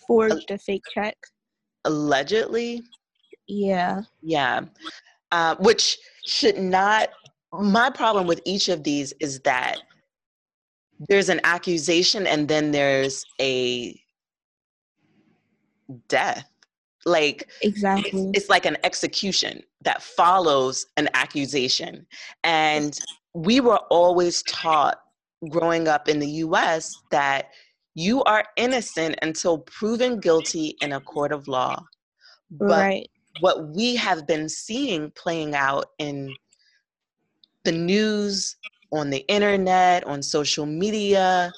forged 0.06 0.50
a, 0.50 0.54
a 0.54 0.58
fake 0.58 0.84
check. 0.92 1.16
Allegedly? 1.84 2.82
Yeah. 3.46 4.02
Yeah. 4.22 4.62
Uh, 5.30 5.56
which 5.56 5.98
should 6.26 6.58
not, 6.58 7.10
my 7.52 7.90
problem 7.90 8.26
with 8.26 8.40
each 8.44 8.68
of 8.68 8.84
these 8.84 9.12
is 9.20 9.40
that 9.40 9.78
there's 11.08 11.28
an 11.28 11.40
accusation 11.44 12.26
and 12.26 12.48
then 12.48 12.70
there's 12.70 13.24
a 13.40 14.00
death. 16.08 16.48
Like 17.04 17.50
exactly. 17.62 18.28
it's, 18.28 18.38
it's, 18.38 18.48
like 18.48 18.64
an 18.64 18.76
execution 18.84 19.62
that 19.82 20.02
follows 20.02 20.86
an 20.96 21.08
accusation. 21.14 22.06
And 22.44 22.96
we 23.34 23.60
were 23.60 23.80
always 23.90 24.42
taught 24.44 25.00
growing 25.48 25.88
up 25.88 26.08
in 26.08 26.20
the 26.20 26.28
US 26.28 26.94
that 27.10 27.48
you 27.94 28.22
are 28.24 28.44
innocent 28.56 29.16
until 29.22 29.58
proven 29.58 30.20
guilty 30.20 30.76
in 30.80 30.92
a 30.92 31.00
court 31.00 31.32
of 31.32 31.48
law. 31.48 31.84
But 32.50 32.68
right. 32.68 33.10
what 33.40 33.70
we 33.70 33.96
have 33.96 34.26
been 34.26 34.48
seeing 34.48 35.10
playing 35.10 35.56
out 35.56 35.86
in 35.98 36.32
the 37.64 37.72
news 37.72 38.56
on 38.92 39.10
the 39.10 39.24
internet, 39.28 40.04
on 40.06 40.22
social 40.22 40.66
media, 40.66 41.52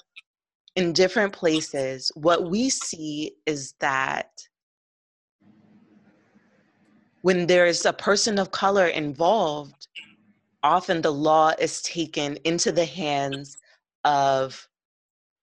in 0.76 0.92
different 0.92 1.32
places, 1.32 2.10
what 2.14 2.50
we 2.50 2.68
see 2.68 3.32
is 3.46 3.74
that 3.80 4.30
when 7.22 7.46
there's 7.46 7.86
a 7.86 7.92
person 7.92 8.38
of 8.38 8.50
color 8.50 8.86
involved, 8.86 9.88
often 10.62 11.00
the 11.00 11.12
law 11.12 11.52
is 11.58 11.80
taken 11.82 12.36
into 12.44 12.72
the 12.72 12.84
hands 12.84 13.56
of 14.04 14.68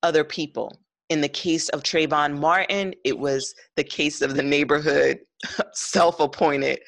other 0.03 0.23
people. 0.23 0.79
In 1.09 1.21
the 1.21 1.29
case 1.29 1.69
of 1.69 1.83
Trayvon 1.83 2.37
Martin, 2.37 2.93
it 3.03 3.17
was 3.17 3.53
the 3.75 3.83
case 3.83 4.21
of 4.21 4.35
the 4.35 4.43
neighborhood 4.43 5.19
self 5.73 6.19
appointed 6.19 6.79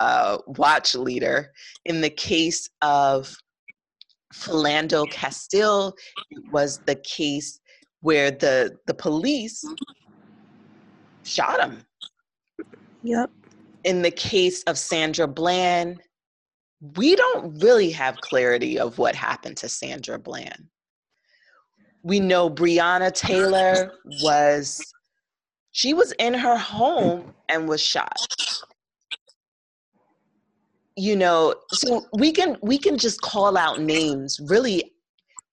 uh, 0.00 0.38
watch 0.46 0.94
leader. 0.94 1.52
In 1.84 2.00
the 2.00 2.10
case 2.10 2.68
of 2.82 3.34
Philando 4.34 5.10
Castile 5.10 5.94
was 6.50 6.78
the 6.86 6.96
case 6.96 7.60
where 8.00 8.30
the 8.30 8.76
the 8.86 8.94
police 8.94 9.64
shot 11.22 11.60
him. 11.60 11.84
Yep. 13.02 13.30
In 13.84 14.02
the 14.02 14.10
case 14.10 14.62
of 14.64 14.78
Sandra 14.78 15.28
Bland, 15.28 16.00
we 16.96 17.16
don't 17.16 17.60
really 17.62 17.90
have 17.90 18.20
clarity 18.20 18.78
of 18.78 18.98
what 18.98 19.14
happened 19.14 19.56
to 19.58 19.68
Sandra 19.68 20.18
Bland. 20.18 20.66
We 22.02 22.20
know 22.20 22.50
Breonna 22.50 23.12
Taylor 23.12 23.92
was 24.22 24.92
she 25.72 25.94
was 25.94 26.12
in 26.18 26.34
her 26.34 26.56
home 26.56 27.34
and 27.48 27.68
was 27.68 27.82
shot 27.82 28.18
you 30.96 31.16
know 31.16 31.54
so 31.72 32.04
we 32.18 32.32
can 32.32 32.56
we 32.62 32.78
can 32.78 32.96
just 32.96 33.20
call 33.20 33.56
out 33.56 33.80
names 33.80 34.38
really 34.48 34.92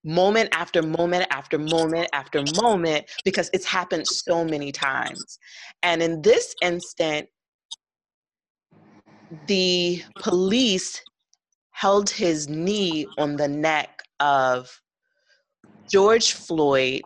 moment 0.05 0.49
after 0.53 0.81
moment 0.81 1.25
after 1.31 1.57
moment 1.57 2.07
after 2.13 2.43
moment 2.61 3.05
because 3.23 3.49
it's 3.53 3.65
happened 3.65 4.05
so 4.07 4.43
many 4.43 4.71
times 4.71 5.39
and 5.81 6.01
in 6.01 6.21
this 6.21 6.53
instant 6.61 7.27
the 9.47 10.03
police 10.19 11.01
held 11.71 12.09
his 12.09 12.47
knee 12.47 13.05
on 13.17 13.35
the 13.35 13.47
neck 13.47 14.01
of 14.19 14.69
George 15.91 16.33
Floyd 16.33 17.01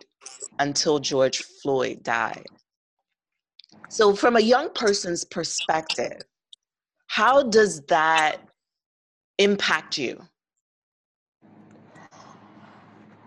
until 0.58 0.98
George 0.98 1.42
Floyd 1.62 2.02
died. 2.02 2.46
So, 3.90 4.14
from 4.14 4.36
a 4.36 4.40
young 4.40 4.70
person's 4.74 5.24
perspective, 5.24 6.20
how 7.08 7.42
does 7.42 7.80
that 7.88 8.36
impact 9.38 9.98
you? 9.98 10.20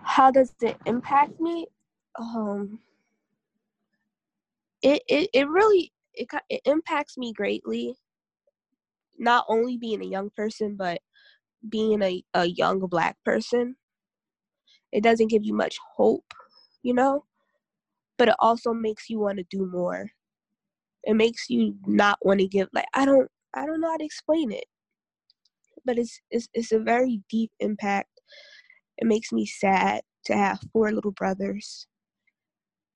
How 0.04 0.32
does 0.32 0.54
it 0.62 0.78
impact 0.86 1.40
me? 1.40 1.68
Um, 2.18 2.80
it, 4.82 5.02
it, 5.08 5.30
it 5.34 5.50
really 5.50 5.92
it, 6.14 6.28
it 6.50 6.62
impacts 6.66 7.18
me 7.18 7.34
greatly. 7.34 7.96
Not 9.18 9.46
only 9.50 9.78
being 9.78 10.02
a 10.02 10.08
young 10.08 10.30
person, 10.36 10.76
but 10.78 11.02
being 11.68 12.02
a, 12.02 12.24
a 12.34 12.46
young 12.46 12.80
black 12.88 13.18
person. 13.26 13.76
It 14.92 15.04
doesn't 15.04 15.30
give 15.30 15.44
you 15.44 15.54
much 15.54 15.78
hope, 15.96 16.34
you 16.84 16.94
know, 16.94 17.26
but 18.18 18.28
it 18.28 18.36
also 18.40 18.74
makes 18.74 19.10
you 19.10 19.20
want 19.20 19.38
to 19.38 19.46
do 19.50 19.66
more. 19.66 20.12
It 21.04 21.16
makes 21.16 21.50
you 21.50 21.76
not 21.86 22.20
want 22.22 22.40
to 22.42 22.48
give 22.48 22.68
like 22.74 22.86
I 22.94 23.06
don't 23.06 23.30
I 23.53 23.65
don't 23.65 23.81
know 23.81 23.89
how 23.89 23.98
to 23.98 24.05
explain 24.05 24.51
it. 24.51 24.65
But 25.86 25.98
it's 25.98 26.20
it's 26.29 26.48
it's 26.53 26.72
a 26.72 26.79
very 26.79 27.22
deep 27.29 27.51
impact. 27.60 28.10
It 28.98 29.08
makes 29.08 29.31
me 29.31 29.46
sad 29.46 30.01
to 30.25 30.36
have 30.36 30.60
four 30.72 30.91
little 30.91 31.12
brothers. 31.12 31.88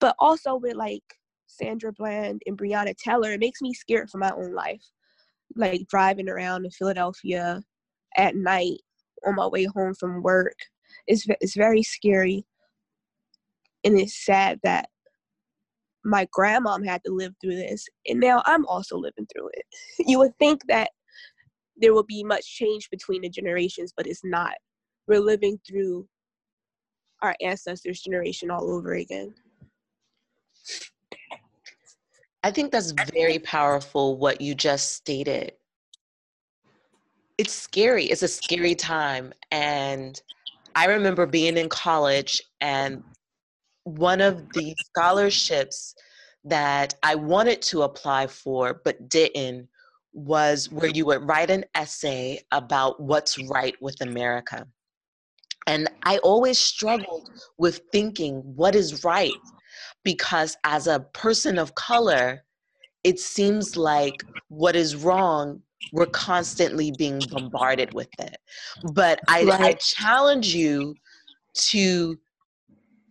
But 0.00 0.14
also 0.18 0.56
with 0.56 0.76
like 0.76 1.02
Sandra 1.46 1.92
Bland 1.92 2.42
and 2.46 2.56
Breonna 2.56 2.96
Taylor, 2.96 3.32
it 3.32 3.40
makes 3.40 3.60
me 3.60 3.72
scared 3.72 4.10
for 4.10 4.18
my 4.18 4.30
own 4.30 4.54
life. 4.54 4.82
Like 5.56 5.86
driving 5.88 6.28
around 6.28 6.64
in 6.64 6.70
Philadelphia 6.70 7.62
at 8.16 8.36
night 8.36 8.80
on 9.26 9.36
my 9.36 9.46
way 9.46 9.64
home 9.64 9.94
from 9.94 10.22
work. 10.22 10.56
It's, 11.06 11.26
it's 11.40 11.56
very 11.56 11.82
scary. 11.82 12.44
And 13.84 13.98
it's 13.98 14.24
sad 14.24 14.60
that 14.64 14.88
my 16.06 16.26
grandmom 16.36 16.86
had 16.86 17.02
to 17.04 17.12
live 17.12 17.34
through 17.40 17.56
this. 17.56 17.84
And 18.06 18.20
now 18.20 18.42
I'm 18.46 18.64
also 18.66 18.96
living 18.96 19.26
through 19.32 19.50
it. 19.52 19.64
You 20.06 20.18
would 20.18 20.38
think 20.38 20.60
that 20.68 20.90
there 21.76 21.92
will 21.92 22.04
be 22.04 22.22
much 22.22 22.46
change 22.46 22.88
between 22.90 23.22
the 23.22 23.28
generations, 23.28 23.92
but 23.96 24.06
it's 24.06 24.24
not. 24.24 24.54
We're 25.08 25.20
living 25.20 25.58
through 25.68 26.06
our 27.22 27.34
ancestors' 27.40 28.00
generation 28.00 28.50
all 28.50 28.70
over 28.70 28.94
again. 28.94 29.34
I 32.44 32.50
think 32.52 32.70
that's 32.70 32.92
very 33.12 33.40
powerful 33.40 34.16
what 34.16 34.40
you 34.40 34.54
just 34.54 34.92
stated. 34.92 35.52
It's 37.38 37.52
scary. 37.52 38.04
It's 38.04 38.22
a 38.22 38.28
scary 38.28 38.74
time. 38.76 39.32
And 39.50 40.20
I 40.76 40.86
remember 40.86 41.26
being 41.26 41.56
in 41.56 41.68
college, 41.68 42.40
and 42.60 43.02
one 43.86 44.20
of 44.20 44.52
the 44.52 44.74
scholarships 44.84 45.94
that 46.44 46.94
I 47.04 47.14
wanted 47.14 47.62
to 47.62 47.82
apply 47.82 48.26
for 48.26 48.80
but 48.84 49.08
didn't 49.08 49.68
was 50.12 50.70
where 50.72 50.90
you 50.90 51.06
would 51.06 51.22
write 51.22 51.50
an 51.50 51.64
essay 51.74 52.40
about 52.50 53.00
what's 53.00 53.38
right 53.48 53.76
with 53.80 54.00
America. 54.00 54.66
And 55.68 55.88
I 56.02 56.18
always 56.18 56.58
struggled 56.58 57.30
with 57.58 57.82
thinking 57.92 58.42
what 58.56 58.74
is 58.74 59.04
right 59.04 59.32
because 60.02 60.56
as 60.64 60.88
a 60.88 61.00
person 61.12 61.56
of 61.56 61.76
color, 61.76 62.42
it 63.04 63.20
seems 63.20 63.76
like 63.76 64.24
what 64.48 64.74
is 64.74 64.96
wrong, 64.96 65.62
we're 65.92 66.06
constantly 66.06 66.90
being 66.90 67.20
bombarded 67.30 67.94
with 67.94 68.08
it. 68.18 68.36
But 68.94 69.20
I, 69.28 69.44
right. 69.44 69.60
I 69.60 69.72
challenge 69.74 70.54
you 70.54 70.96
to 71.68 72.18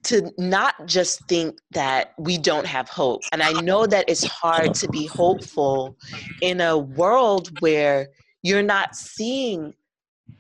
to 0.06 0.32
not 0.38 0.76
just 0.86 1.28
think 1.28 1.60
that 1.72 2.14
we 2.18 2.38
don't 2.38 2.66
have 2.66 2.88
hope. 2.90 3.22
And 3.32 3.42
I 3.42 3.54
know 3.54 3.88
that 3.88 4.06
it's 4.08 4.24
hard 4.24 4.74
to 4.76 4.90
be 4.90 5.08
hopeful 5.08 5.98
in 6.42 6.62
a 6.62 6.78
world 6.78 7.50
where 7.60 8.10
you're 8.44 8.64
not 8.64 8.96
seeing 8.96 9.74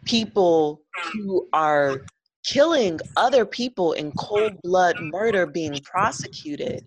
people 0.06 0.82
who 1.12 1.47
are 1.51 2.01
killing 2.45 2.99
other 3.17 3.45
people 3.45 3.93
in 3.93 4.12
cold 4.12 4.54
blood 4.62 4.95
murder 5.01 5.47
being 5.47 5.80
prosecuted, 5.82 6.86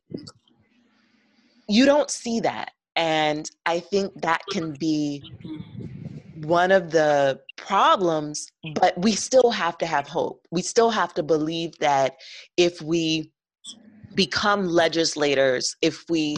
you 1.68 1.84
don't 1.84 2.10
see 2.10 2.40
that. 2.40 2.70
And 2.94 3.50
I 3.66 3.80
think 3.80 4.12
that 4.22 4.42
can 4.50 4.72
be 4.72 5.24
one 6.44 6.70
of 6.72 6.90
the 6.90 7.40
problems, 7.56 8.46
mm. 8.64 8.74
but 8.80 8.96
we 8.98 9.12
still 9.12 9.50
have 9.50 9.78
to 9.78 9.86
have 9.86 10.08
hope. 10.08 10.46
We 10.50 10.62
still 10.62 10.90
have 10.90 11.14
to 11.14 11.22
believe 11.22 11.76
that 11.78 12.16
if 12.56 12.80
we 12.82 13.32
become 14.14 14.66
legislators, 14.66 15.76
if 15.82 16.04
we, 16.08 16.36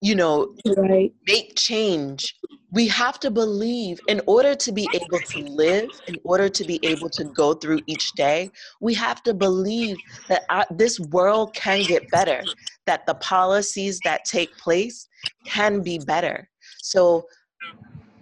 you 0.00 0.14
know, 0.14 0.54
right. 0.76 1.12
make 1.26 1.54
change, 1.56 2.34
we 2.72 2.88
have 2.88 3.18
to 3.20 3.30
believe 3.30 4.00
in 4.08 4.20
order 4.26 4.54
to 4.54 4.72
be 4.72 4.88
able 4.92 5.20
to 5.20 5.38
live, 5.38 5.88
in 6.08 6.16
order 6.24 6.48
to 6.48 6.64
be 6.64 6.78
able 6.82 7.08
to 7.10 7.24
go 7.24 7.54
through 7.54 7.80
each 7.86 8.12
day, 8.12 8.50
we 8.80 8.92
have 8.94 9.22
to 9.22 9.32
believe 9.32 9.96
that 10.28 10.42
our, 10.50 10.66
this 10.70 10.98
world 10.98 11.54
can 11.54 11.82
get 11.84 12.10
better, 12.10 12.42
that 12.86 13.06
the 13.06 13.14
policies 13.14 14.00
that 14.04 14.24
take 14.24 14.54
place 14.58 15.08
can 15.46 15.80
be 15.80 15.98
better. 15.98 16.48
So 16.82 17.26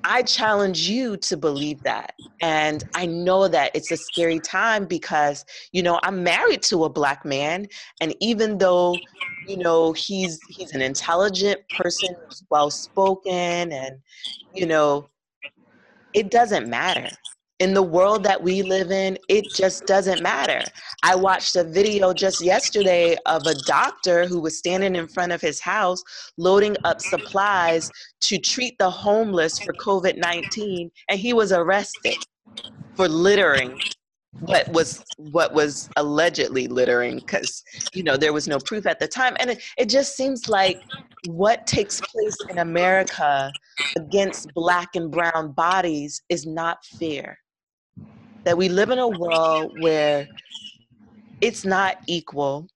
I 0.05 0.23
challenge 0.23 0.89
you 0.89 1.17
to 1.19 1.37
believe 1.37 1.83
that. 1.85 2.15
And 2.43 2.85
I 2.95 3.07
know 3.07 3.49
that 3.49 3.71
it's 3.75 3.91
a 3.91 3.97
scary 3.97 4.39
time 4.39 4.85
because, 4.87 5.45
you 5.73 5.83
know, 5.83 5.99
I'm 6.03 6.23
married 6.23 6.63
to 6.65 6.85
a 6.85 6.91
black 6.91 7.25
man 7.25 7.67
and 8.01 8.15
even 8.21 8.59
though, 8.59 9.05
you 9.47 9.57
know, 9.59 9.93
he's 9.95 10.41
he's 10.49 10.73
an 10.75 10.83
intelligent 10.83 11.61
person, 11.71 12.11
well 12.51 12.71
spoken 12.71 13.73
and 13.73 13.97
you 14.53 14.67
know, 14.67 15.09
it 16.13 16.31
doesn't 16.31 16.69
matter 16.69 17.11
in 17.61 17.73
the 17.73 17.83
world 17.83 18.25
that 18.25 18.43
we 18.43 18.63
live 18.63 18.91
in, 18.91 19.17
it 19.29 19.45
just 19.55 19.87
doesn't 19.87 20.23
matter. 20.23 20.61
I 21.03 21.15
watched 21.15 21.55
a 21.57 21.65
video 21.65 22.13
just 22.13 22.43
yesterday 22.43 23.17
of 23.27 23.47
a 23.47 23.55
doctor 23.67 24.27
who 24.27 24.41
was 24.41 24.59
standing 24.59 24.97
in 24.97 25.07
front 25.07 25.33
of 25.33 25.41
his 25.41 25.61
house 25.61 26.03
loading 26.37 26.77
up 26.85 27.01
supplies 27.01 27.91
to 28.23 28.39
treat 28.39 28.77
the 28.79 28.91
homeless 28.91 29.59
for 29.59 29.73
COVID 29.75 30.17
19, 30.19 30.91
and 31.09 31.21
he 31.21 31.33
was 31.33 31.53
arrested 31.53 32.17
for 32.97 33.09
littering 33.09 33.79
what 34.41 34.69
was 34.73 35.05
what 35.17 35.55
was 35.55 35.89
allegedly 35.97 36.67
littering 36.67 37.19
because 37.19 37.63
you 37.95 38.03
know 38.03 38.17
there 38.17 38.33
was 38.33 38.49
no 38.49 38.59
proof 38.59 38.85
at 38.85 38.99
the 38.99 39.07
time 39.07 39.37
and 39.39 39.51
it, 39.51 39.63
it 39.79 39.89
just 39.89 40.17
seems 40.17 40.49
like 40.49 40.83
what 41.29 41.67
takes 41.69 42.01
place 42.01 42.37
in 42.51 42.59
america 42.59 43.53
against 43.97 44.53
black 44.55 44.97
and 44.97 45.13
brown 45.13 45.53
bodies 45.53 46.21
is 46.29 46.47
not 46.47 46.85
fair 46.85 47.39
that 48.45 48.57
we 48.57 48.69
live 48.69 48.91
in 48.91 48.99
a 48.99 49.09
world 49.09 49.73
where 49.81 50.29
it's 51.41 51.65
not 51.65 51.99
equal 52.07 52.67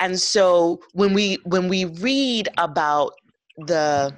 and 0.00 0.18
so 0.18 0.80
when 0.92 1.12
we 1.14 1.38
when 1.44 1.68
we 1.68 1.84
read 1.84 2.48
about 2.58 3.12
the 3.66 4.14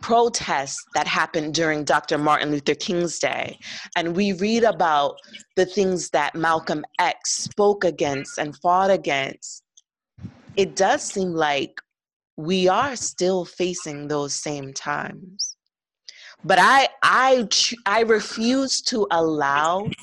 protests 0.00 0.82
that 0.94 1.06
happened 1.06 1.54
during 1.54 1.84
Dr. 1.84 2.16
Martin 2.16 2.50
Luther 2.50 2.74
King's 2.74 3.18
day 3.18 3.58
and 3.96 4.16
we 4.16 4.32
read 4.32 4.64
about 4.64 5.16
the 5.56 5.66
things 5.66 6.08
that 6.10 6.34
Malcolm 6.34 6.84
X 6.98 7.32
spoke 7.32 7.84
against 7.84 8.38
and 8.38 8.56
fought 8.56 8.90
against 8.90 9.62
it 10.56 10.74
does 10.74 11.02
seem 11.02 11.32
like 11.32 11.80
we 12.36 12.68
are 12.68 12.96
still 12.96 13.44
facing 13.44 14.08
those 14.08 14.34
same 14.34 14.72
times 14.72 15.56
but 16.44 16.58
i 16.60 16.88
i 17.02 17.46
i 17.86 18.00
refuse 18.00 18.80
to 18.80 19.06
allow 19.10 19.94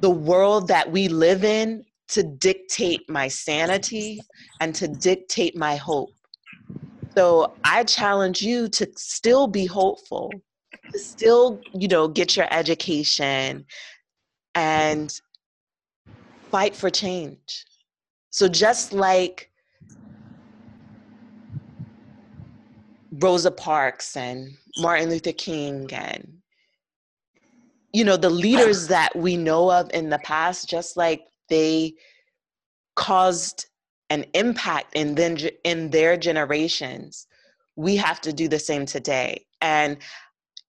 the 0.00 0.10
world 0.10 0.68
that 0.68 0.90
we 0.90 1.08
live 1.08 1.44
in 1.44 1.84
to 2.08 2.22
dictate 2.22 3.08
my 3.08 3.28
sanity 3.28 4.20
and 4.60 4.74
to 4.74 4.88
dictate 4.88 5.56
my 5.56 5.76
hope. 5.76 6.12
So 7.16 7.56
i 7.64 7.84
challenge 7.84 8.42
you 8.42 8.68
to 8.68 8.90
still 8.96 9.46
be 9.46 9.66
hopeful 9.66 10.42
still 10.94 11.60
you 11.74 11.88
know 11.88 12.08
get 12.08 12.36
your 12.36 12.46
education 12.50 13.64
and 14.54 15.20
fight 16.50 16.76
for 16.76 16.90
change. 16.90 17.64
So 18.30 18.48
just 18.48 18.92
like 18.92 19.50
rosa 23.20 23.50
parks 23.50 24.16
and 24.16 24.50
Martin 24.78 25.10
Luther 25.10 25.32
King 25.32 25.88
and 25.92 26.38
you 27.92 28.04
know 28.04 28.16
the 28.16 28.30
leaders 28.30 28.88
that 28.96 29.14
we 29.14 29.36
know 29.36 29.70
of 29.70 29.90
in 29.92 30.08
the 30.08 30.18
past 30.20 30.68
just 30.68 30.96
like 30.96 31.22
they 31.48 31.92
caused 32.96 33.66
an 34.10 34.24
impact 34.34 34.94
in 34.94 35.14
then 35.14 35.38
in 35.64 35.90
their 35.90 36.16
generations 36.16 37.26
we 37.76 37.96
have 37.96 38.20
to 38.20 38.32
do 38.32 38.48
the 38.48 38.58
same 38.58 38.86
today 38.86 39.44
and 39.60 39.98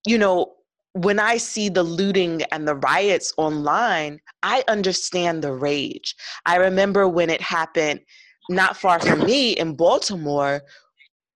you 0.06 0.18
know 0.18 0.54
when 0.94 1.18
I 1.18 1.38
see 1.38 1.68
the 1.68 1.82
looting 1.82 2.42
and 2.52 2.68
the 2.68 2.76
riots 2.76 3.34
online, 3.36 4.20
I 4.44 4.62
understand 4.68 5.42
the 5.42 5.52
rage. 5.52 6.14
I 6.46 6.56
remember 6.56 7.08
when 7.08 7.30
it 7.30 7.40
happened 7.40 8.00
not 8.48 8.76
far 8.76 9.00
from 9.00 9.26
me 9.26 9.52
in 9.52 9.74
Baltimore 9.74 10.62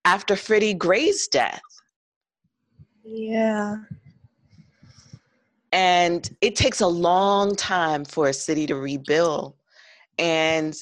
after 0.09 0.35
Freddie 0.35 0.73
Gray's 0.73 1.27
death. 1.27 1.61
Yeah. 3.03 3.75
And 5.71 6.27
it 6.41 6.55
takes 6.55 6.81
a 6.81 6.87
long 6.87 7.55
time 7.55 8.05
for 8.05 8.27
a 8.27 8.33
city 8.33 8.65
to 8.65 8.75
rebuild. 8.75 9.53
And 10.17 10.75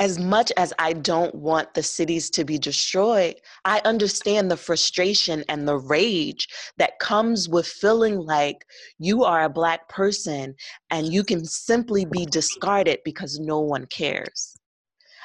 as 0.00 0.18
much 0.18 0.50
as 0.56 0.72
I 0.80 0.92
don't 0.92 1.32
want 1.32 1.72
the 1.72 1.84
cities 1.84 2.30
to 2.30 2.44
be 2.44 2.58
destroyed, 2.58 3.36
I 3.64 3.80
understand 3.84 4.50
the 4.50 4.56
frustration 4.56 5.44
and 5.48 5.68
the 5.68 5.78
rage 5.78 6.48
that 6.78 6.98
comes 6.98 7.48
with 7.48 7.68
feeling 7.68 8.18
like 8.18 8.66
you 8.98 9.22
are 9.22 9.44
a 9.44 9.48
Black 9.48 9.88
person 9.88 10.56
and 10.90 11.12
you 11.12 11.22
can 11.22 11.44
simply 11.44 12.04
be 12.04 12.26
discarded 12.26 12.98
because 13.04 13.38
no 13.38 13.60
one 13.60 13.86
cares. 13.86 14.56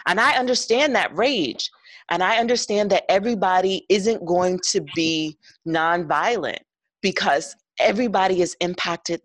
And 0.06 0.20
I 0.20 0.38
understand 0.38 0.94
that 0.94 1.16
rage. 1.16 1.72
And 2.10 2.24
I 2.24 2.38
understand 2.38 2.92
that 2.92 3.10
everybody 3.10 3.86
isn't 3.90 4.26
going 4.26 4.60
to 4.72 4.82
be 4.96 5.38
nonviolent 5.68 6.60
because 7.02 7.56
everybody 7.80 8.42
is 8.42 8.56
impacted 8.60 9.22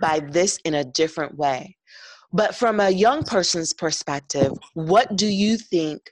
by 0.00 0.20
this 0.20 0.58
in 0.64 0.74
a 0.74 0.84
different 0.84 1.36
way. 1.36 1.76
But 2.32 2.54
from 2.54 2.80
a 2.80 2.90
young 2.90 3.24
person's 3.24 3.74
perspective, 3.74 4.52
what 4.74 5.16
do 5.16 5.26
you 5.26 5.58
think 5.58 6.10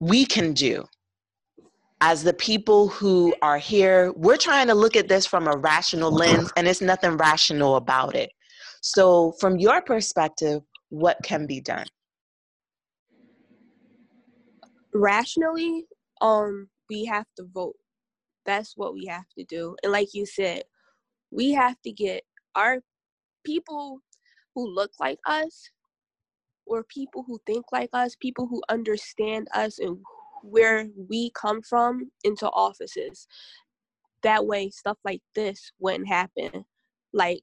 we 0.00 0.24
can 0.24 0.52
do 0.52 0.84
as 2.00 2.22
the 2.22 2.34
people 2.34 2.88
who 2.88 3.34
are 3.42 3.58
here? 3.58 4.12
We're 4.12 4.36
trying 4.36 4.68
to 4.68 4.74
look 4.74 4.94
at 4.94 5.08
this 5.08 5.26
from 5.26 5.48
a 5.48 5.56
rational 5.56 6.12
lens, 6.12 6.52
and 6.56 6.68
it's 6.68 6.80
nothing 6.80 7.16
rational 7.16 7.76
about 7.76 8.14
it. 8.14 8.30
So, 8.80 9.32
from 9.40 9.58
your 9.58 9.82
perspective, 9.82 10.62
what 10.90 11.16
can 11.24 11.46
be 11.46 11.60
done? 11.60 11.86
Rationally, 14.94 15.86
um, 16.20 16.68
we 16.88 17.04
have 17.06 17.26
to 17.36 17.44
vote. 17.52 17.76
That's 18.46 18.74
what 18.76 18.94
we 18.94 19.06
have 19.06 19.26
to 19.38 19.44
do. 19.44 19.76
And 19.82 19.92
like 19.92 20.14
you 20.14 20.26
said, 20.26 20.64
we 21.30 21.52
have 21.52 21.76
to 21.82 21.92
get 21.92 22.22
our 22.54 22.80
people 23.44 23.98
who 24.54 24.68
look 24.68 24.92
like 25.00 25.18
us 25.26 25.70
or 26.66 26.84
people 26.84 27.24
who 27.26 27.40
think 27.46 27.66
like 27.72 27.90
us, 27.92 28.16
people 28.16 28.46
who 28.46 28.62
understand 28.68 29.48
us 29.54 29.78
and 29.78 29.98
where 30.42 30.88
we 31.08 31.30
come 31.30 31.62
from 31.62 32.10
into 32.22 32.46
offices. 32.50 33.26
That 34.22 34.46
way, 34.46 34.70
stuff 34.70 34.98
like 35.04 35.20
this 35.34 35.72
wouldn't 35.78 36.08
happen. 36.08 36.64
Like 37.12 37.42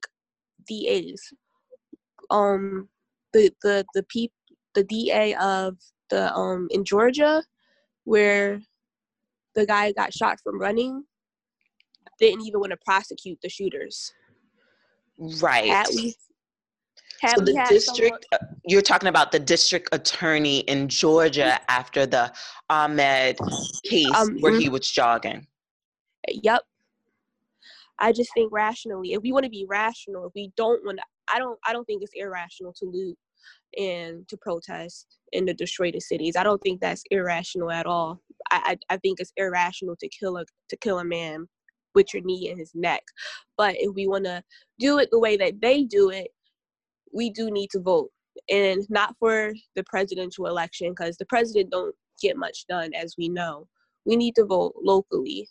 DAs, 0.68 1.20
um, 2.30 2.88
the 3.32 3.52
the 3.62 3.84
the 3.94 4.02
peop, 4.04 4.32
the 4.74 4.84
DA 4.84 5.34
of 5.34 5.76
the 6.12 6.32
um 6.34 6.68
in 6.70 6.84
Georgia, 6.84 7.42
where 8.04 8.60
the 9.54 9.66
guy 9.66 9.92
got 9.92 10.12
shot 10.12 10.38
from 10.44 10.60
running, 10.60 11.04
didn't 12.20 12.46
even 12.46 12.60
want 12.60 12.70
to 12.70 12.78
prosecute 12.84 13.38
the 13.42 13.48
shooters. 13.48 14.12
Right. 15.18 15.70
At 15.70 15.90
least 15.90 16.18
have 17.22 17.34
so 17.38 17.44
the 17.44 17.66
district, 17.68 18.26
someone- 18.32 18.50
uh, 18.50 18.54
you're 18.66 18.82
talking 18.82 19.08
about 19.08 19.32
the 19.32 19.38
district 19.38 19.88
attorney 19.92 20.60
in 20.60 20.88
Georgia 20.88 21.60
after 21.70 22.04
the 22.04 22.32
Ahmaud 22.70 23.36
case 23.84 24.06
um, 24.14 24.36
where 24.40 24.52
he 24.52 24.64
mm-hmm. 24.64 24.72
was 24.72 24.90
jogging. 24.90 25.46
Yep. 26.28 26.62
I 27.98 28.12
just 28.12 28.30
think 28.34 28.52
rationally, 28.52 29.12
if 29.12 29.22
we 29.22 29.32
want 29.32 29.44
to 29.44 29.50
be 29.50 29.66
rational, 29.68 30.26
if 30.26 30.32
we 30.34 30.52
don't 30.56 30.84
want 30.84 30.98
to, 30.98 31.04
I 31.32 31.38
don't, 31.38 31.58
I 31.64 31.72
don't 31.72 31.84
think 31.84 32.02
it's 32.02 32.12
irrational 32.14 32.72
to 32.78 32.86
loot 32.86 33.16
and 33.78 34.28
to 34.28 34.36
protest 34.36 35.18
in 35.32 35.44
the 35.46 35.54
destroyed 35.54 35.96
cities. 36.00 36.36
I 36.36 36.42
don't 36.42 36.60
think 36.60 36.80
that's 36.80 37.04
irrational 37.10 37.70
at 37.70 37.86
all. 37.86 38.20
I, 38.50 38.76
I, 38.90 38.94
I 38.94 38.96
think 38.98 39.20
it's 39.20 39.32
irrational 39.36 39.96
to 40.00 40.08
kill 40.08 40.36
a 40.36 40.44
to 40.68 40.76
kill 40.76 40.98
a 40.98 41.04
man 41.04 41.46
with 41.94 42.12
your 42.14 42.22
knee 42.22 42.50
in 42.50 42.58
his 42.58 42.72
neck. 42.74 43.02
But 43.56 43.76
if 43.78 43.94
we 43.94 44.06
want 44.06 44.24
to 44.24 44.42
do 44.78 44.98
it 44.98 45.08
the 45.10 45.18
way 45.18 45.36
that 45.36 45.60
they 45.60 45.84
do 45.84 46.10
it, 46.10 46.28
we 47.12 47.30
do 47.30 47.50
need 47.50 47.70
to 47.70 47.80
vote 47.80 48.10
and 48.48 48.82
not 48.88 49.14
for 49.18 49.52
the 49.76 49.84
presidential 49.84 50.46
election 50.46 50.90
because 50.90 51.16
the 51.16 51.26
president 51.26 51.70
don't 51.70 51.94
get 52.20 52.36
much 52.36 52.66
done 52.68 52.90
as 52.94 53.14
we 53.18 53.28
know 53.28 53.66
we 54.04 54.16
need 54.16 54.34
to 54.34 54.44
vote 54.44 54.74
locally 54.82 55.48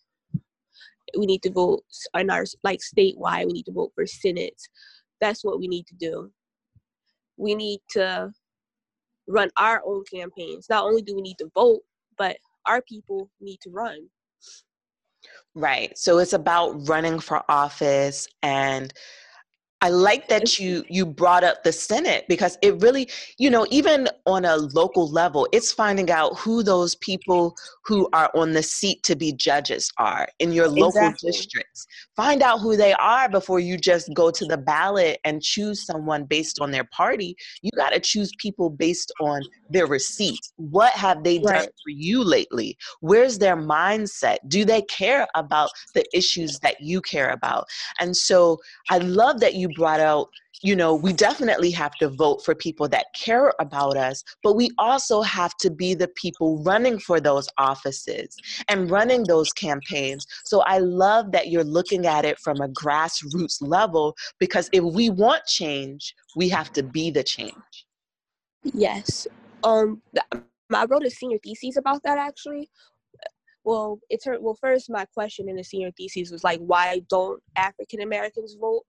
we 1.18 1.26
need 1.26 1.42
to 1.44 1.52
vote 1.52 1.84
in 2.18 2.30
our 2.30 2.46
like 2.64 2.80
statewide 2.80 3.46
we 3.46 3.54
need 3.54 3.66
to 3.66 3.72
vote 3.72 3.92
for 3.94 4.06
senate 4.06 4.60
that's 5.20 5.44
what 5.44 5.60
we 5.60 5.68
need 5.68 5.86
to 5.86 5.96
do 5.96 6.32
we 7.38 7.56
need 7.56 7.80
to 7.92 8.32
run 9.28 9.50
our 9.58 9.82
own 9.86 10.04
campaigns. 10.14 10.68
Not 10.70 10.84
only 10.84 11.02
do 11.02 11.16
we 11.16 11.22
need 11.22 11.38
to 11.40 11.50
vote 11.56 11.82
but 12.18 12.38
our 12.68 12.82
people 12.84 13.30
need 13.40 13.60
to 13.62 13.72
run. 13.72 14.08
Right. 15.56 15.98
So 15.98 16.20
it's 16.20 16.34
about 16.34 16.88
running 16.88 17.20
for 17.20 17.44
office 17.50 18.28
and 18.44 18.94
I 19.84 19.90
like 19.90 20.28
that 20.28 20.60
you 20.60 20.86
you 20.90 21.08
brought 21.08 21.44
up 21.44 21.64
the 21.64 21.72
Senate 21.72 22.26
because 22.30 22.56
it 22.62 22.80
really, 22.82 23.10
you 23.40 23.50
know, 23.50 23.66
even 23.72 24.08
on 24.28 24.46
a 24.46 24.58
local 24.58 25.10
level, 25.10 25.48
it's 25.52 25.72
finding 25.72 26.12
out 26.12 26.38
who 26.38 26.62
those 26.62 26.94
people 26.96 27.56
who 27.84 28.08
are 28.14 28.30
on 28.36 28.52
the 28.52 28.62
seat 28.62 29.02
to 29.04 29.16
be 29.16 29.34
judges 29.34 29.92
are 29.98 30.28
in 30.38 30.52
your 30.52 30.68
local 30.68 30.88
exactly. 30.88 31.32
districts. 31.32 31.88
Find 32.16 32.44
out 32.44 32.60
who 32.60 32.78
they 32.78 32.94
are 32.94 33.28
before 33.28 33.60
you 33.60 33.76
just 33.76 34.12
go 34.14 34.30
to 34.30 34.46
the 34.46 34.58
ballot 34.58 35.20
and 35.24 35.42
choose 35.42 35.84
someone 35.84 36.26
based 36.26 36.60
on 36.62 36.70
their 36.70 36.84
party. 36.84 37.36
You 37.64 37.72
got 37.76 37.92
to 37.94 38.00
choose 38.00 38.32
people 38.38 38.70
based 38.70 39.12
on 39.20 39.42
their 39.72 39.88
receipts. 39.88 40.54
What 40.58 40.94
have 40.94 41.24
they 41.24 41.40
done 41.40 41.66
for 41.66 41.90
you 41.90 42.24
lately? 42.24 42.78
Where's 43.00 43.40
their 43.40 43.58
mindset? 43.58 44.38
Do 44.48 44.64
they 44.64 44.84
care 44.84 45.28
about 45.34 45.72
the 45.96 46.06
issues 46.14 46.60
that 46.60 46.82
you 46.82 47.02
care 47.02 47.32
about? 47.32 47.66
And 48.00 48.16
so 48.16 48.60
I 48.92 49.00
love 49.00 49.40
that 49.40 49.56
you 49.56 49.71
brought 49.76 50.00
out 50.00 50.30
you 50.64 50.76
know, 50.76 50.94
we 50.94 51.12
definitely 51.14 51.72
have 51.72 51.94
to 51.96 52.10
vote 52.10 52.44
for 52.46 52.54
people 52.54 52.88
that 52.90 53.08
care 53.16 53.54
about 53.60 53.98
us, 53.98 54.24
but 54.44 54.56
we 54.56 54.70
also 54.78 55.22
have 55.22 55.56
to 55.58 55.72
be 55.72 55.94
the 55.94 56.08
people 56.10 56.62
running 56.64 57.00
for 57.00 57.20
those 57.20 57.50
offices 57.58 58.36
and 58.68 58.92
running 58.92 59.24
those 59.24 59.52
campaigns. 59.54 60.26
So 60.46 60.62
I 60.62 60.78
love 60.78 61.32
that 61.32 61.50
you're 61.50 61.64
looking 61.64 62.06
at 62.06 62.26
it 62.26 62.40
from 62.40 62.58
a 62.58 62.70
grassroots 62.70 63.58
level 63.62 64.16
because 64.40 64.70
if 64.72 64.84
we 64.84 65.10
want 65.10 65.46
change, 65.46 66.14
we 66.36 66.50
have 66.50 66.72
to 66.74 66.84
be 66.84 67.10
the 67.10 67.24
change. 67.24 67.86
Yes. 68.64 69.28
Um 69.64 70.02
I 70.74 70.86
wrote 70.86 71.06
a 71.06 71.10
senior 71.10 71.40
thesis 71.44 71.78
about 71.78 72.04
that 72.04 72.18
actually. 72.18 72.70
Well, 73.64 74.00
it 74.10 74.24
turned 74.24 74.44
well 74.44 74.58
first 74.60 74.90
my 74.90 75.06
question 75.06 75.50
in 75.50 75.56
the 75.56 75.64
senior 75.64 75.92
thesis 75.98 76.32
was 76.32 76.44
like 76.44 76.60
why 76.60 77.02
don't 77.10 77.42
African 77.56 78.02
Americans 78.02 78.56
vote? 78.60 78.84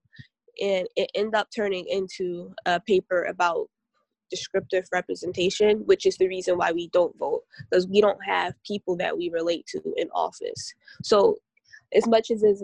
And 0.61 0.87
it 0.95 1.09
ended 1.15 1.35
up 1.35 1.47
turning 1.55 1.85
into 1.87 2.53
a 2.65 2.79
paper 2.79 3.25
about 3.25 3.67
descriptive 4.29 4.85
representation, 4.91 5.79
which 5.85 6.05
is 6.05 6.17
the 6.17 6.27
reason 6.27 6.57
why 6.57 6.71
we 6.71 6.89
don't 6.89 7.17
vote 7.19 7.43
because 7.69 7.87
we 7.87 8.01
don't 8.01 8.23
have 8.25 8.53
people 8.65 8.95
that 8.97 9.15
we 9.15 9.29
relate 9.29 9.65
to 9.67 9.81
in 9.97 10.09
office. 10.13 10.73
So, 11.03 11.37
as 11.93 12.07
much 12.07 12.31
as 12.31 12.41
is 12.41 12.63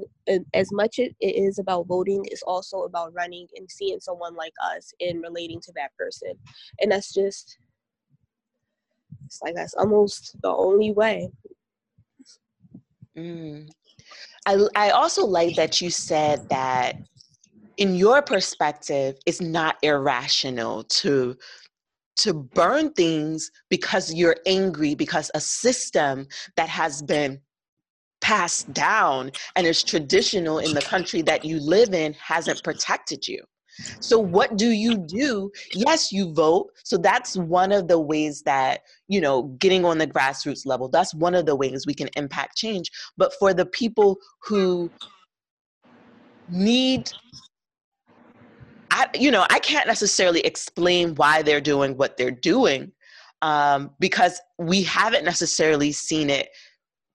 as 0.56 0.72
much 0.72 0.98
it 0.98 1.16
is 1.20 1.60
about 1.60 1.86
voting, 1.86 2.26
it's 2.26 2.42
also 2.42 2.80
about 2.82 3.14
running 3.14 3.48
and 3.56 3.70
seeing 3.70 4.00
someone 4.00 4.36
like 4.36 4.54
us 4.74 4.92
and 5.00 5.22
relating 5.22 5.62
to 5.62 5.72
that 5.76 5.96
person, 5.98 6.34
and 6.80 6.92
that's 6.92 7.14
just 7.14 7.58
it's 9.26 9.40
like 9.44 9.54
that's 9.54 9.76
almost 9.76 10.36
the 10.42 10.50
only 10.50 10.92
way. 10.92 11.30
Mm. 13.16 13.70
I 14.48 14.58
I 14.76 14.90
also 14.90 15.26
like 15.26 15.56
that 15.58 15.80
you 15.82 15.92
said 15.92 16.50
that 16.50 16.96
in 17.80 17.96
your 17.96 18.22
perspective, 18.22 19.16
it's 19.26 19.42
not 19.42 19.78
irrational 19.82 20.84
to 20.84 21.36
to 22.18 22.34
burn 22.34 22.92
things 22.92 23.50
because 23.70 24.14
you're 24.14 24.36
angry 24.46 24.94
because 24.94 25.32
a 25.34 25.40
system 25.40 26.28
that 26.58 26.68
has 26.68 27.02
been 27.02 27.40
passed 28.20 28.72
down 28.74 29.32
and 29.56 29.66
is 29.66 29.82
traditional 29.82 30.60
in 30.60 30.74
the 30.74 30.82
country 30.82 31.22
that 31.22 31.46
you 31.46 31.62
live 31.62 31.94
in 31.94 32.14
hasn't 32.16 32.62
protected 32.62 33.26
you. 33.26 33.42
So 34.02 34.20
what 34.20 34.58
do 34.58 34.72
you 34.72 34.98
do? 34.98 35.50
Yes, 35.74 36.12
you 36.12 36.34
vote. 36.34 36.72
So 36.84 36.98
that's 36.98 37.38
one 37.38 37.72
of 37.72 37.88
the 37.88 37.98
ways 37.98 38.42
that, 38.42 38.82
you 39.08 39.22
know, 39.22 39.44
getting 39.58 39.86
on 39.86 39.98
the 39.98 40.08
grassroots 40.08 40.66
level, 40.66 40.90
that's 40.90 41.14
one 41.14 41.36
of 41.36 41.46
the 41.46 41.56
ways 41.56 41.86
we 41.88 41.94
can 41.94 42.10
impact 42.18 42.58
change. 42.58 42.92
But 43.16 43.32
for 43.40 43.54
the 43.54 43.66
people 43.66 44.18
who 44.44 44.92
need 46.50 47.10
I, 49.00 49.08
you 49.18 49.32
know, 49.32 49.46
I 49.50 49.60
can't 49.60 49.88
necessarily 49.88 50.42
explain 50.42 51.16
why 51.16 51.42
they're 51.42 51.62
doing 51.62 51.96
what 51.96 52.18
they're 52.18 52.32
doing 52.32 52.92
um, 53.42 53.92
because 53.98 54.42
we 54.58 54.84
haven't 54.84 55.24
necessarily 55.24 55.94
seen 55.94 56.30
it 56.30 56.50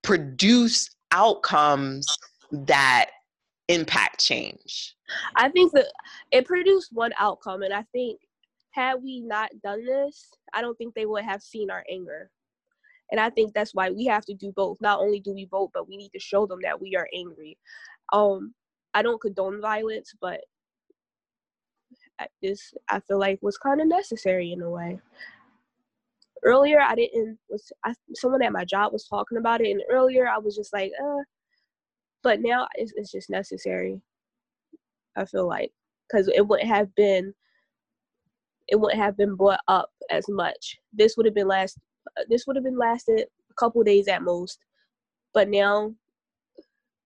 produce 0.02 0.88
outcomes 1.12 2.06
that 2.52 3.10
impact 3.68 4.20
change? 4.20 4.94
I 5.36 5.50
think 5.50 5.72
that 5.72 5.86
it 6.30 6.46
produced 6.46 6.90
one 6.92 7.12
outcome, 7.18 7.62
and 7.62 7.74
I 7.74 7.84
think 7.92 8.20
had 8.70 9.02
we 9.02 9.20
not 9.20 9.50
done 9.62 9.84
this, 9.84 10.30
I 10.54 10.62
don't 10.62 10.76
think 10.76 10.94
they 10.94 11.06
would 11.06 11.24
have 11.24 11.42
seen 11.42 11.70
our 11.70 11.84
anger. 11.90 12.30
And 13.10 13.20
I 13.20 13.28
think 13.28 13.52
that's 13.52 13.74
why 13.74 13.90
we 13.90 14.06
have 14.06 14.24
to 14.24 14.34
do 14.34 14.52
both. 14.56 14.78
Not 14.80 15.00
only 15.00 15.20
do 15.20 15.34
we 15.34 15.44
vote, 15.44 15.70
but 15.74 15.86
we 15.86 15.96
need 15.98 16.10
to 16.14 16.18
show 16.18 16.46
them 16.46 16.60
that 16.62 16.80
we 16.80 16.96
are 16.96 17.06
angry. 17.14 17.58
Um, 18.12 18.54
I 18.94 19.02
don't 19.02 19.20
condone 19.20 19.60
violence, 19.60 20.14
but 20.20 20.40
this 22.42 22.72
I 22.88 23.00
feel 23.00 23.18
like 23.18 23.38
was 23.42 23.58
kind 23.58 23.80
of 23.80 23.88
necessary 23.88 24.52
in 24.52 24.62
a 24.62 24.70
way. 24.70 25.00
Earlier, 26.44 26.80
I 26.80 26.94
didn't 26.94 27.38
was 27.48 27.72
I, 27.84 27.94
someone 28.14 28.42
at 28.42 28.52
my 28.52 28.64
job 28.64 28.92
was 28.92 29.06
talking 29.06 29.38
about 29.38 29.60
it, 29.60 29.70
and 29.70 29.82
earlier 29.90 30.28
I 30.28 30.38
was 30.38 30.56
just 30.56 30.72
like, 30.72 30.92
uh, 31.02 31.22
but 32.22 32.40
now 32.40 32.68
it's, 32.74 32.92
it's 32.96 33.12
just 33.12 33.30
necessary. 33.30 34.00
I 35.16 35.24
feel 35.24 35.46
like 35.46 35.72
because 36.08 36.28
it 36.28 36.46
wouldn't 36.46 36.68
have 36.68 36.94
been 36.94 37.32
it 38.68 38.76
wouldn't 38.76 39.00
have 39.00 39.16
been 39.16 39.36
brought 39.36 39.60
up 39.68 39.90
as 40.10 40.24
much. 40.28 40.78
This 40.92 41.16
would 41.16 41.26
have 41.26 41.34
been 41.34 41.48
last 41.48 41.78
this 42.28 42.46
would 42.46 42.56
have 42.56 42.64
been 42.64 42.78
lasted 42.78 43.26
a 43.50 43.54
couple 43.54 43.82
days 43.82 44.08
at 44.08 44.22
most, 44.22 44.58
but 45.32 45.48
now 45.48 45.94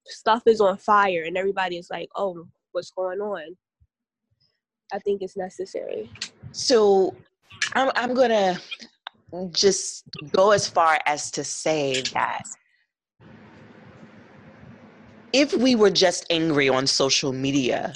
stuff 0.06 0.42
is 0.46 0.60
on 0.60 0.78
fire 0.78 1.24
and 1.24 1.36
everybody 1.36 1.76
is 1.76 1.88
like, 1.90 2.08
oh, 2.16 2.46
what's 2.72 2.90
going 2.90 3.20
on? 3.20 3.56
I 4.92 4.98
think 4.98 5.22
it's 5.22 5.36
necessary. 5.36 6.10
So 6.52 7.14
I'm, 7.74 7.90
I'm 7.94 8.14
going 8.14 8.30
to 8.30 8.60
just 9.52 10.04
go 10.32 10.52
as 10.52 10.68
far 10.68 10.98
as 11.06 11.30
to 11.32 11.44
say 11.44 12.00
that 12.14 12.42
if 15.32 15.54
we 15.54 15.74
were 15.74 15.90
just 15.90 16.26
angry 16.30 16.68
on 16.68 16.86
social 16.86 17.32
media, 17.32 17.92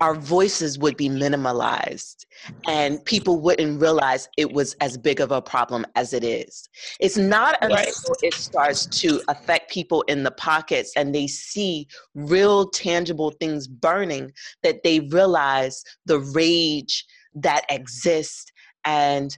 our 0.00 0.14
voices 0.14 0.78
would 0.78 0.96
be 0.96 1.08
minimalized 1.08 2.24
and 2.68 3.04
people 3.04 3.40
wouldn't 3.40 3.80
realize 3.80 4.28
it 4.36 4.52
was 4.52 4.74
as 4.80 4.96
big 4.96 5.20
of 5.20 5.32
a 5.32 5.42
problem 5.42 5.84
as 5.96 6.12
it 6.12 6.22
is. 6.22 6.68
It's 7.00 7.16
not 7.16 7.56
until 7.62 7.76
right. 7.76 7.92
it 8.22 8.34
starts 8.34 8.86
to 9.00 9.20
affect 9.28 9.70
people 9.70 10.02
in 10.02 10.22
the 10.22 10.30
pockets 10.30 10.92
and 10.96 11.14
they 11.14 11.26
see 11.26 11.88
real 12.14 12.68
tangible 12.70 13.30
things 13.40 13.66
burning 13.66 14.32
that 14.62 14.82
they 14.84 15.00
realize 15.00 15.82
the 16.06 16.20
rage 16.20 17.04
that 17.34 17.64
exists 17.68 18.52
and 18.84 19.36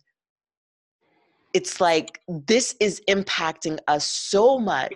it's 1.52 1.80
like 1.80 2.20
this 2.28 2.76
is 2.80 3.02
impacting 3.08 3.78
us 3.88 4.06
so 4.06 4.58
much 4.58 4.94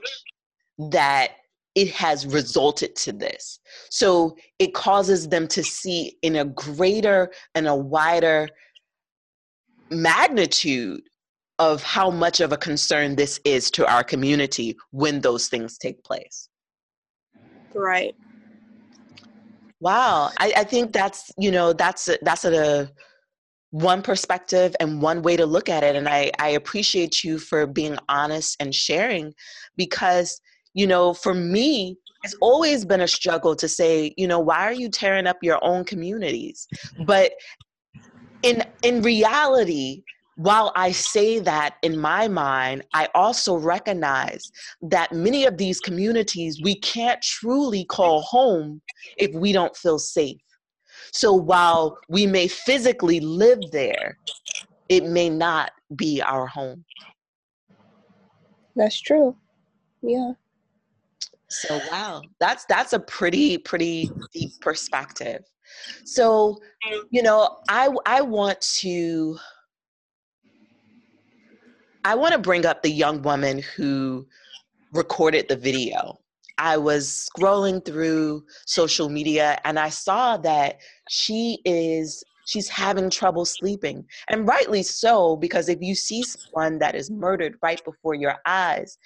that 0.78 1.32
it 1.74 1.90
has 1.90 2.26
resulted 2.26 2.94
to 2.96 3.12
this. 3.12 3.58
So 3.90 4.36
it 4.58 4.74
causes 4.74 5.28
them 5.28 5.48
to 5.48 5.62
see 5.62 6.16
in 6.22 6.36
a 6.36 6.44
greater 6.44 7.32
and 7.54 7.66
a 7.66 7.74
wider 7.74 8.48
magnitude 9.90 11.02
of 11.58 11.82
how 11.82 12.10
much 12.10 12.40
of 12.40 12.52
a 12.52 12.56
concern 12.56 13.16
this 13.16 13.40
is 13.44 13.70
to 13.72 13.86
our 13.86 14.02
community 14.04 14.76
when 14.90 15.20
those 15.20 15.48
things 15.48 15.78
take 15.78 16.02
place. 16.04 16.48
Right. 17.74 18.14
Wow. 19.80 20.30
I, 20.38 20.52
I 20.58 20.64
think 20.64 20.92
that's, 20.92 21.30
you 21.38 21.50
know, 21.50 21.72
that's 21.72 22.08
a, 22.08 22.18
that's 22.22 22.44
a, 22.44 22.90
one 23.74 24.02
perspective 24.02 24.76
and 24.78 25.02
one 25.02 25.20
way 25.20 25.36
to 25.36 25.44
look 25.44 25.68
at 25.68 25.82
it. 25.82 25.96
And 25.96 26.08
I, 26.08 26.30
I 26.38 26.50
appreciate 26.50 27.24
you 27.24 27.40
for 27.40 27.66
being 27.66 27.98
honest 28.08 28.56
and 28.60 28.72
sharing 28.72 29.34
because 29.76 30.40
you 30.74 30.86
know, 30.86 31.14
for 31.14 31.34
me, 31.34 31.96
it's 32.22 32.34
always 32.40 32.84
been 32.84 33.00
a 33.00 33.08
struggle 33.08 33.54
to 33.56 33.68
say, 33.68 34.12
you 34.16 34.26
know, 34.26 34.40
why 34.40 34.66
are 34.66 34.72
you 34.72 34.88
tearing 34.88 35.26
up 35.26 35.36
your 35.42 35.62
own 35.64 35.84
communities? 35.84 36.66
But 37.06 37.32
in 38.42 38.62
in 38.82 39.02
reality, 39.02 40.02
while 40.36 40.72
I 40.74 40.90
say 40.90 41.38
that 41.40 41.76
in 41.82 41.98
my 41.98 42.28
mind, 42.28 42.84
I 42.92 43.08
also 43.14 43.56
recognize 43.56 44.50
that 44.82 45.12
many 45.12 45.44
of 45.44 45.56
these 45.58 45.80
communities 45.80 46.60
we 46.62 46.76
can't 46.80 47.22
truly 47.22 47.84
call 47.84 48.22
home 48.22 48.82
if 49.16 49.32
we 49.34 49.52
don't 49.52 49.76
feel 49.76 49.98
safe. 49.98 50.40
So 51.12 51.32
while 51.32 51.98
we 52.08 52.26
may 52.26 52.48
physically 52.48 53.20
live 53.20 53.60
there, 53.70 54.18
it 54.88 55.04
may 55.04 55.30
not 55.30 55.72
be 55.94 56.20
our 56.20 56.46
home. 56.46 56.84
That's 58.76 59.00
true. 59.00 59.36
Yeah. 60.02 60.32
So 61.60 61.80
wow, 61.90 62.22
that's 62.40 62.64
that's 62.66 62.92
a 62.92 62.98
pretty 62.98 63.58
pretty 63.58 64.10
deep 64.32 64.50
perspective. 64.60 65.42
So, 66.04 66.58
um, 66.90 67.04
you 67.10 67.22
know, 67.22 67.58
I 67.68 67.88
I 68.06 68.22
want 68.22 68.60
to 68.80 69.38
I 72.04 72.14
want 72.14 72.32
to 72.32 72.38
bring 72.38 72.66
up 72.66 72.82
the 72.82 72.90
young 72.90 73.22
woman 73.22 73.62
who 73.76 74.26
recorded 74.92 75.48
the 75.48 75.56
video. 75.56 76.18
I 76.58 76.76
was 76.76 77.28
scrolling 77.28 77.84
through 77.84 78.44
social 78.66 79.08
media 79.08 79.58
and 79.64 79.78
I 79.78 79.88
saw 79.88 80.36
that 80.38 80.78
she 81.08 81.58
is 81.64 82.22
she's 82.46 82.68
having 82.68 83.08
trouble 83.10 83.44
sleeping 83.44 84.04
and 84.28 84.46
rightly 84.46 84.82
so 84.82 85.34
because 85.36 85.68
if 85.68 85.78
you 85.80 85.94
see 85.94 86.22
someone 86.22 86.78
that 86.78 86.94
is 86.94 87.10
murdered 87.10 87.56
right 87.62 87.82
before 87.84 88.14
your 88.14 88.36
eyes 88.46 88.98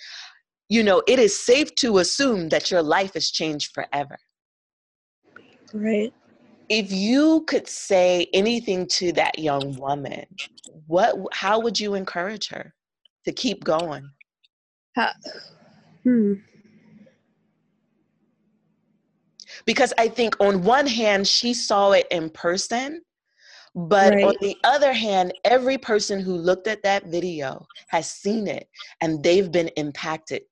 you 0.68 0.82
know, 0.82 1.02
it 1.06 1.18
is 1.18 1.38
safe 1.38 1.74
to 1.76 1.98
assume 1.98 2.50
that 2.50 2.70
your 2.70 2.82
life 2.82 3.14
has 3.14 3.30
changed 3.30 3.72
forever. 3.72 4.18
Right. 5.72 6.12
If 6.68 6.92
you 6.92 7.44
could 7.46 7.66
say 7.66 8.28
anything 8.34 8.86
to 8.88 9.12
that 9.12 9.38
young 9.38 9.76
woman, 9.76 10.26
what 10.86 11.16
how 11.32 11.60
would 11.60 11.80
you 11.80 11.94
encourage 11.94 12.48
her 12.48 12.74
to 13.24 13.32
keep 13.32 13.64
going? 13.64 14.10
Uh, 14.96 15.12
hmm. 16.02 16.34
Because 19.64 19.94
I 19.96 20.08
think 20.08 20.36
on 20.40 20.62
one 20.62 20.86
hand 20.86 21.26
she 21.26 21.54
saw 21.54 21.92
it 21.92 22.06
in 22.10 22.28
person, 22.30 23.00
but 23.74 24.14
right. 24.14 24.24
on 24.24 24.34
the 24.40 24.56
other 24.64 24.92
hand, 24.92 25.32
every 25.44 25.78
person 25.78 26.20
who 26.20 26.34
looked 26.34 26.66
at 26.66 26.82
that 26.82 27.06
video 27.06 27.66
has 27.88 28.10
seen 28.10 28.46
it 28.46 28.68
and 29.00 29.22
they've 29.22 29.50
been 29.50 29.68
impacted 29.76 30.42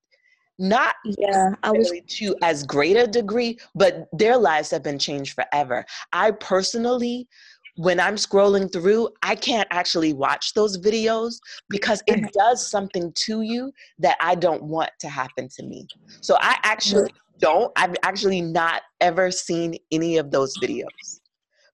not 0.59 0.95
yeah 1.19 1.51
i 1.63 1.71
was 1.71 1.93
to 2.07 2.35
as 2.43 2.65
great 2.65 2.97
a 2.97 3.07
degree 3.07 3.59
but 3.75 4.07
their 4.13 4.37
lives 4.37 4.71
have 4.71 4.83
been 4.83 4.99
changed 4.99 5.35
forever. 5.35 5.85
I 6.13 6.31
personally 6.31 7.29
when 7.77 8.01
i'm 8.01 8.17
scrolling 8.17 8.73
through 8.73 9.09
i 9.23 9.35
can't 9.35 9.69
actually 9.71 10.15
watch 10.15 10.55
those 10.55 10.79
videos 10.79 11.35
because 11.69 12.03
it 12.07 12.33
does 12.39 12.71
something 12.71 13.13
to 13.15 13.43
you 13.43 13.71
that 13.99 14.17
i 14.21 14.35
don't 14.35 14.63
want 14.63 14.91
to 14.99 15.09
happen 15.09 15.49
to 15.57 15.63
me. 15.63 15.87
So 16.23 16.37
i 16.41 16.57
actually 16.63 17.13
don't 17.39 17.71
i've 17.77 17.95
actually 18.03 18.41
not 18.41 18.83
ever 19.01 19.31
seen 19.31 19.75
any 19.93 20.17
of 20.17 20.31
those 20.31 20.57
videos 20.59 21.21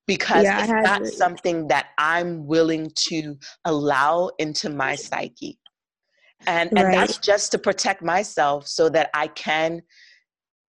because 0.06 0.44
yeah, 0.44 0.60
it's 0.60 0.88
not 0.88 1.06
something 1.06 1.68
that 1.68 1.90
i'm 1.98 2.46
willing 2.46 2.90
to 2.96 3.36
allow 3.64 4.28
into 4.38 4.68
my 4.68 4.96
psyche 4.96 5.58
and 6.46 6.70
and 6.76 6.92
that's 6.92 7.18
just 7.18 7.52
to 7.52 7.59
protect 7.59 8.02
myself 8.02 8.66
so 8.66 8.88
that 8.88 9.11
i 9.14 9.26
can 9.28 9.83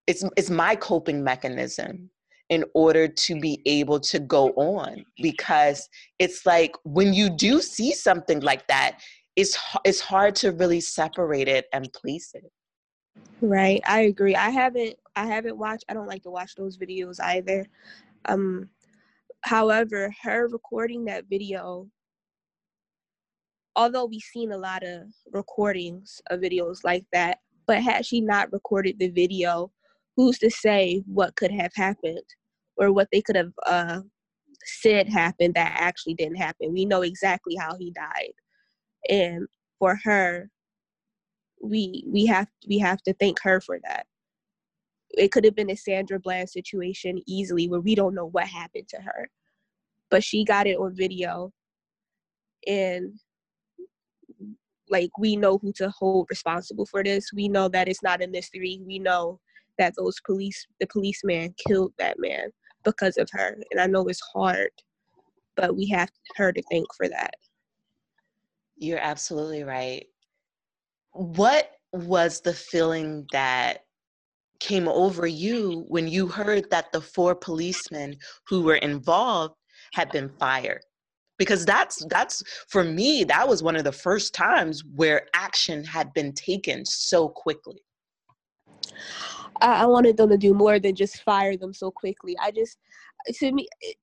it's 0.08 0.24
it's 0.38 0.50
my 0.50 0.76
coping 0.76 1.24
mechanism 1.24 2.10
in 2.50 2.64
order 2.74 3.08
to 3.08 3.40
be 3.40 3.62
able 3.66 4.00
to 4.00 4.20
go 4.20 4.50
on. 4.50 5.04
Because 5.22 5.88
it's 6.20 6.46
like 6.46 6.76
when 6.84 7.14
you 7.14 7.30
do 7.30 7.62
see 7.62 7.94
something 7.94 8.42
like 8.42 8.68
that 8.68 9.00
it's 9.36 9.58
it's 9.84 10.00
hard 10.00 10.36
to 10.36 10.52
really 10.52 10.80
separate 10.80 11.48
it 11.48 11.66
and 11.74 11.92
place 11.94 12.32
it. 12.36 12.52
Right. 13.42 13.82
I 13.88 14.02
agree. 14.02 14.36
I 14.36 14.50
haven't 14.50 14.96
i 15.16 15.26
haven't 15.26 15.58
watched 15.58 15.86
i 15.90 15.94
don't 15.94 16.08
like 16.08 16.24
to 16.24 16.32
watch 16.32 16.56
those 16.56 16.78
videos 16.78 17.20
either. 17.22 17.66
Um 18.26 18.70
however 19.42 20.14
her 20.22 20.48
recording 20.48 21.06
that 21.06 21.26
video 21.30 21.88
although 23.76 24.06
we've 24.06 24.22
seen 24.22 24.52
a 24.52 24.58
lot 24.58 24.84
of 24.84 25.04
recordings 25.32 26.22
of 26.30 26.40
videos 26.42 26.80
like 26.84 27.06
that, 27.14 27.40
but 27.66 27.82
had 27.82 28.06
she 28.06 28.22
not 28.22 28.52
recorded 28.52 29.00
the 29.00 29.10
video, 29.10 29.72
who's 30.16 30.38
to 30.40 30.50
say 30.50 31.02
what 31.08 31.36
could 31.36 31.52
have 31.52 31.72
happened 31.76 32.24
or 32.78 32.92
what 32.92 33.08
they 33.12 33.22
could 33.22 33.36
have 33.36 33.54
uh, 33.66 34.02
said 34.66 35.10
happened 35.10 35.56
that 35.56 35.76
actually 35.80 36.14
didn't 36.14 36.38
happen? 36.38 36.74
We 36.74 36.86
know 36.86 37.02
exactly 37.02 37.56
how 37.56 37.76
he 37.78 37.92
died, 37.92 38.34
and 39.10 39.48
for 39.80 40.00
her, 40.04 40.50
we 41.62 42.04
we 42.08 42.26
have 42.26 42.48
we 42.68 42.78
have 42.80 43.02
to 43.04 43.14
thank 43.16 43.40
her 43.42 43.62
for 43.62 43.80
that. 43.88 44.06
It 45.12 45.32
could 45.32 45.46
have 45.46 45.56
been 45.56 45.70
a 45.70 45.76
Sandra 45.76 46.20
Bland 46.20 46.50
situation 46.50 47.22
easily 47.28 47.70
where 47.70 47.82
we 47.82 47.96
don't 47.96 48.16
know 48.16 48.26
what 48.28 48.48
happened 48.48 48.88
to 48.90 48.98
her, 48.98 49.30
but 50.10 50.24
she 50.24 50.44
got 50.44 50.68
it 50.68 50.78
on 50.78 50.96
video, 50.96 51.52
and 52.68 53.20
like 54.94 55.12
we 55.18 55.36
know 55.36 55.58
who 55.58 55.74
to 55.74 55.90
hold 55.90 56.28
responsible 56.30 56.86
for 56.86 57.04
this. 57.04 57.34
We 57.34 57.50
know 57.50 57.68
that 57.70 57.90
it's 57.90 58.04
not 58.04 58.24
a 58.24 58.28
mystery. 58.28 58.80
We 58.86 59.00
know 59.00 59.40
that 59.78 59.94
those 59.98 60.20
police 60.26 60.66
the 60.80 60.88
policeman 60.88 61.54
killed 61.68 61.94
that 61.98 62.18
man 62.20 62.50
because 62.84 63.18
of 63.18 63.30
her 63.32 63.58
and 63.72 63.82
i 63.82 63.88
know 63.88 64.06
it's 64.08 64.22
hard 64.34 64.70
but 65.56 65.76
we 65.76 65.88
have 65.88 66.10
her 66.36 66.52
to 66.52 66.62
thank 66.70 66.86
for 66.96 67.08
that 67.08 67.34
you're 68.78 69.00
absolutely 69.00 69.64
right 69.64 70.06
what 71.12 71.72
was 71.92 72.42
the 72.42 72.54
feeling 72.54 73.26
that 73.32 73.86
came 74.60 74.88
over 74.88 75.28
you 75.28 75.86
when 75.88 76.08
you 76.08 76.28
heard 76.28 76.70
that 76.70 76.92
the 76.92 77.02
four 77.02 77.36
policemen 77.36 78.16
who 78.48 78.62
were 78.62 78.78
involved 78.78 79.56
had 79.94 80.10
been 80.12 80.30
fired 80.40 80.82
because 81.38 81.66
that's 81.66 82.06
that's 82.10 82.44
for 82.70 82.84
me 82.84 83.24
that 83.24 83.48
was 83.48 83.64
one 83.64 83.76
of 83.76 83.84
the 83.84 83.92
first 83.92 84.34
times 84.34 84.84
where 84.96 85.28
action 85.34 85.84
had 85.84 86.14
been 86.14 86.34
taken 86.34 86.86
so 86.86 87.28
quickly 87.28 87.82
I, 89.62 89.86
wanted 89.86 90.18
them 90.18 90.30
to 90.30 90.38
do 90.38 90.54
more 90.54 90.80
than 90.80 90.96
just 90.96 91.24
fire 91.24 91.56
them 91.56 91.74
so 91.74 91.90
quickly. 91.90 92.36
I 92.42 92.52
just, 92.52 92.78
to 93.36 93.52
me, 93.52 93.68
it, 93.80 93.96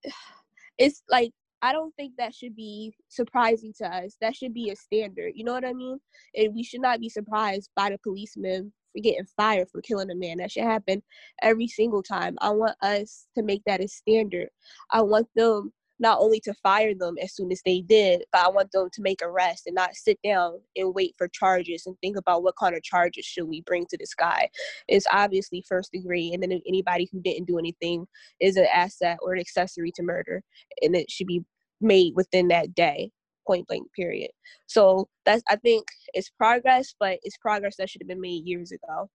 it's 0.78 1.02
like 1.10 1.32
I 1.62 1.72
don't 1.72 1.94
think 1.96 2.14
that 2.16 2.34
should 2.34 2.56
be 2.56 2.94
surprising 3.08 3.72
to 3.78 3.86
us. 3.86 4.16
That 4.20 4.34
should 4.34 4.54
be 4.54 4.70
a 4.70 4.76
standard. 4.76 5.32
You 5.34 5.44
know 5.44 5.52
what 5.52 5.66
I 5.66 5.74
mean? 5.74 5.98
And 6.34 6.54
we 6.54 6.62
should 6.62 6.80
not 6.80 7.00
be 7.00 7.08
surprised 7.08 7.70
by 7.76 7.90
the 7.90 7.98
policemen 7.98 8.72
for 8.92 9.02
getting 9.02 9.26
fired 9.36 9.68
for 9.70 9.82
killing 9.82 10.10
a 10.10 10.14
man. 10.14 10.38
That 10.38 10.50
should 10.50 10.64
happen 10.64 11.02
every 11.42 11.68
single 11.68 12.02
time. 12.02 12.36
I 12.40 12.50
want 12.50 12.76
us 12.80 13.26
to 13.36 13.42
make 13.42 13.62
that 13.66 13.82
a 13.82 13.88
standard. 13.88 14.48
I 14.90 15.02
want 15.02 15.28
them 15.36 15.72
not 16.00 16.18
only 16.18 16.40
to 16.40 16.54
fire 16.54 16.94
them 16.94 17.16
as 17.22 17.34
soon 17.34 17.52
as 17.52 17.60
they 17.64 17.82
did, 17.82 18.24
but 18.32 18.44
I 18.44 18.48
want 18.48 18.72
them 18.72 18.88
to 18.90 19.02
make 19.02 19.20
arrests 19.22 19.66
and 19.66 19.74
not 19.74 19.94
sit 19.94 20.18
down 20.24 20.58
and 20.74 20.94
wait 20.94 21.14
for 21.18 21.28
charges 21.28 21.84
and 21.86 21.94
think 22.00 22.16
about 22.16 22.42
what 22.42 22.56
kind 22.58 22.74
of 22.74 22.82
charges 22.82 23.26
should 23.26 23.44
we 23.44 23.60
bring 23.60 23.84
to 23.90 23.98
this 23.98 24.14
guy. 24.14 24.48
It's 24.88 25.06
obviously 25.12 25.62
first 25.68 25.92
degree, 25.92 26.32
and 26.32 26.42
then 26.42 26.58
anybody 26.66 27.08
who 27.12 27.20
didn't 27.20 27.46
do 27.46 27.58
anything 27.58 28.06
is 28.40 28.56
an 28.56 28.66
asset 28.74 29.18
or 29.20 29.34
an 29.34 29.40
accessory 29.40 29.92
to 29.92 30.02
murder, 30.02 30.42
and 30.80 30.96
it 30.96 31.10
should 31.10 31.26
be 31.26 31.44
made 31.82 32.14
within 32.16 32.48
that 32.48 32.74
day 32.74 33.10
point 33.46 33.66
blank 33.68 33.86
period. 33.94 34.30
So 34.66 35.08
that's 35.24 35.42
i 35.48 35.56
think 35.56 35.86
it's 36.12 36.28
progress 36.28 36.94
but 37.00 37.18
it's 37.22 37.36
progress 37.38 37.76
that 37.76 37.88
should 37.88 38.02
have 38.02 38.08
been 38.08 38.20
made 38.20 38.46
years 38.46 38.72
ago. 38.72 39.08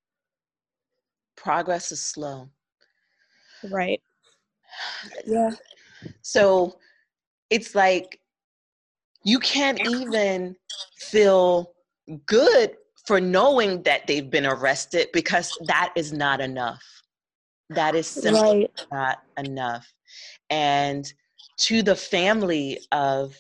Progress 1.36 1.92
is 1.92 2.02
slow. 2.02 2.50
Right. 3.70 4.02
Yeah 5.26 5.52
so 6.22 6.78
it's 7.50 7.76
like 7.76 8.20
you 9.24 9.40
can't 9.40 9.80
even 9.88 10.56
feel 10.98 11.74
good 12.26 12.76
for 13.06 13.20
knowing 13.22 13.84
that 13.84 14.08
they've 14.08 14.30
been 14.30 14.46
arrested 14.46 15.10
because 15.14 15.52
that 15.68 15.92
is 15.96 16.12
not 16.12 16.42
enough. 16.42 16.84
That 17.70 17.96
is 17.96 18.08
simply 18.08 18.70
right. 18.70 18.88
not 18.92 19.24
enough. 19.38 19.92
And 20.50 21.12
to 21.58 21.82
the 21.82 21.96
family 21.96 22.80
of, 22.92 23.36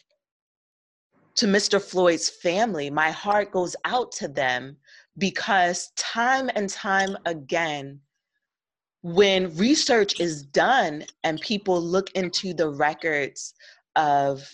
to 1.35 1.47
Mr. 1.47 1.81
Floyd's 1.81 2.29
family, 2.29 2.89
my 2.89 3.11
heart 3.11 3.51
goes 3.51 3.75
out 3.85 4.11
to 4.13 4.27
them 4.27 4.77
because 5.17 5.91
time 5.95 6.49
and 6.55 6.69
time 6.69 7.17
again, 7.25 7.99
when 9.05 9.55
research 9.55 10.19
is 10.19 10.41
done 10.41 11.05
and 11.23 11.39
people 11.39 11.79
look 11.79 12.09
into 12.13 12.55
the 12.55 12.67
records 12.67 13.53
of 13.95 14.49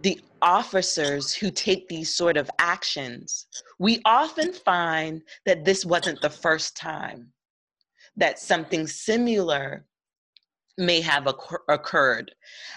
the 0.00 0.18
officers 0.40 1.34
who 1.34 1.50
take 1.50 1.86
these 1.88 2.14
sort 2.14 2.38
of 2.38 2.50
actions, 2.58 3.46
we 3.78 4.00
often 4.06 4.54
find 4.54 5.20
that 5.44 5.66
this 5.66 5.84
wasn't 5.84 6.18
the 6.22 6.30
first 6.30 6.78
time 6.78 7.30
that 8.16 8.38
something 8.38 8.86
similar 8.86 9.84
may 10.78 11.02
have 11.02 11.26
occur- 11.26 11.62
occurred. 11.68 12.34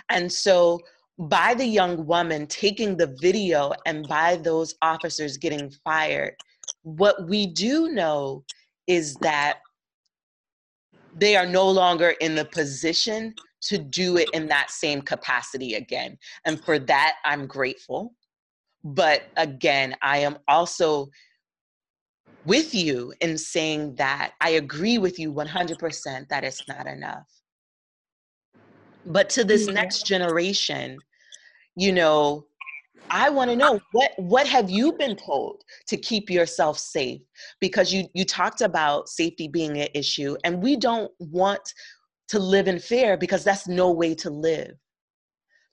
And 0.10 0.30
so, 0.30 0.82
by 1.18 1.54
the 1.54 1.66
young 1.66 2.06
woman 2.06 2.48
taking 2.48 2.98
the 2.98 3.16
video 3.22 3.72
and 3.86 4.06
by 4.10 4.36
those 4.36 4.76
officers 4.82 5.38
getting 5.38 5.72
fired, 5.86 6.36
what 6.84 7.30
we 7.30 7.48
do 7.48 7.88
know 7.88 8.44
is 8.88 9.16
that 9.16 9.60
they 11.16 11.36
are 11.36 11.46
no 11.46 11.70
longer 11.70 12.10
in 12.22 12.36
the 12.36 12.46
position 12.46 13.34
to 13.62 13.78
do 13.78 14.18
it 14.18 14.30
in 14.34 14.48
that 14.48 14.70
same 14.70 15.02
capacity 15.02 15.76
again. 15.76 16.18
And 16.46 16.64
for 16.64 16.78
that, 16.80 17.16
I'm 17.24 17.48
grateful. 17.48 18.14
But 18.84 19.24
again, 19.38 19.96
I 20.02 20.20
am 20.20 20.38
also 20.48 21.10
with 22.46 22.76
you 22.76 23.14
in 23.22 23.38
saying 23.38 23.96
that 23.96 24.34
I 24.40 24.52
agree 24.52 25.00
with 25.00 25.18
you 25.18 25.34
100% 25.34 26.28
that 26.30 26.44
it's 26.44 26.68
not 26.68 26.86
enough. 26.86 27.26
But 29.08 29.30
to 29.32 29.44
this 29.44 29.68
next 29.68 30.06
generation, 30.06 31.00
you 31.76 31.92
know, 31.92 32.46
I 33.12 33.30
want 33.30 33.50
to 33.52 33.56
know 33.56 33.80
what 33.92 34.12
what 34.18 34.48
have 34.48 34.70
you 34.70 34.94
been 34.94 35.16
told 35.16 35.64
to 35.88 35.98
keep 35.98 36.30
yourself 36.30 36.78
safe 36.78 37.22
because 37.60 37.94
you 37.94 38.06
you 38.14 38.26
talked 38.26 38.62
about 38.62 39.10
safety 39.10 39.48
being 39.48 39.78
an 39.78 39.90
issue 39.94 40.36
and 40.44 40.62
we 40.62 40.76
don't 40.76 41.12
want 41.20 41.62
to 42.30 42.40
live 42.40 42.68
in 42.68 42.80
fear 42.80 43.18
because 43.18 43.44
that's 43.44 43.68
no 43.68 43.92
way 43.92 44.16
to 44.16 44.30
live. 44.30 44.72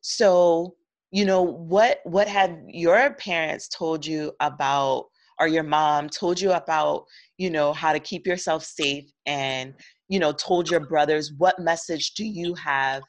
So, 0.03 0.75
you 1.11 1.25
know, 1.25 1.43
what 1.43 2.01
what 2.05 2.29
have 2.29 2.57
your 2.69 3.15
parents 3.15 3.69
told 3.69 4.05
you 4.05 4.33
about 4.41 5.07
or 5.39 5.49
your 5.49 5.63
mom 5.63 6.09
told 6.09 6.41
you 6.41 6.53
about, 6.53 7.05
you 7.39 7.51
know, 7.51 7.73
how 7.73 7.93
to 7.93 8.01
keep 8.01 8.27
yourself 8.27 8.63
safe 8.63 9.11
and, 9.27 9.75
you 10.09 10.19
know, 10.19 10.33
told 10.33 10.71
your 10.71 10.81
brothers 10.81 11.33
what 11.39 11.59
message 11.59 12.13
do 12.15 12.25
you 12.25 12.55
have 12.55 13.03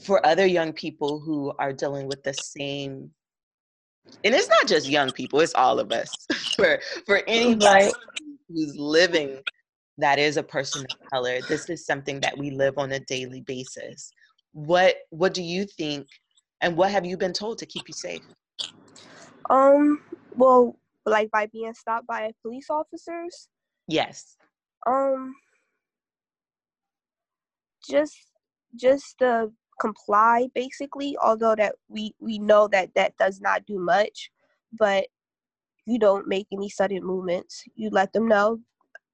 for 0.00 0.24
other 0.26 0.46
young 0.46 0.72
people 0.72 1.20
who 1.20 1.52
are 1.58 1.72
dealing 1.72 2.06
with 2.08 2.22
the 2.22 2.32
same 2.32 3.10
and 4.24 4.34
it's 4.34 4.48
not 4.48 4.66
just 4.66 4.88
young 4.88 5.12
people 5.12 5.40
it's 5.40 5.54
all 5.54 5.78
of 5.78 5.92
us. 5.92 6.26
For 6.56 6.80
for 7.06 7.22
anybody 7.26 7.64
right. 7.64 7.94
who's 8.48 8.76
living 8.76 9.38
that 9.98 10.18
is 10.18 10.36
a 10.36 10.42
person 10.42 10.84
of 10.84 11.10
color 11.10 11.40
this 11.48 11.68
is 11.70 11.86
something 11.86 12.20
that 12.20 12.36
we 12.36 12.50
live 12.50 12.76
on 12.76 12.92
a 12.92 13.00
daily 13.00 13.42
basis. 13.42 14.12
What 14.52 14.96
what 15.10 15.32
do 15.32 15.42
you 15.42 15.64
think 15.64 16.06
and 16.60 16.76
what 16.76 16.90
have 16.90 17.06
you 17.06 17.16
been 17.16 17.32
told 17.32 17.58
to 17.58 17.66
keep 17.66 17.88
you 17.88 17.94
safe? 17.94 18.22
Um 19.48 20.02
well 20.34 20.76
like 21.06 21.30
by 21.30 21.46
being 21.46 21.74
stopped 21.74 22.06
by 22.06 22.32
police 22.42 22.68
officers? 22.68 23.48
Yes. 23.88 24.36
Um 24.86 25.34
just 27.88 28.16
just 28.76 29.18
the 29.18 29.50
comply 29.80 30.48
basically 30.54 31.16
although 31.22 31.54
that 31.56 31.74
we 31.88 32.14
we 32.20 32.38
know 32.38 32.68
that 32.68 32.90
that 32.94 33.16
does 33.18 33.40
not 33.40 33.64
do 33.66 33.78
much 33.78 34.30
but 34.78 35.06
you 35.86 35.98
don't 35.98 36.28
make 36.28 36.46
any 36.52 36.68
sudden 36.68 37.02
movements. 37.04 37.64
You 37.74 37.90
let 37.90 38.12
them 38.12 38.28
know 38.28 38.60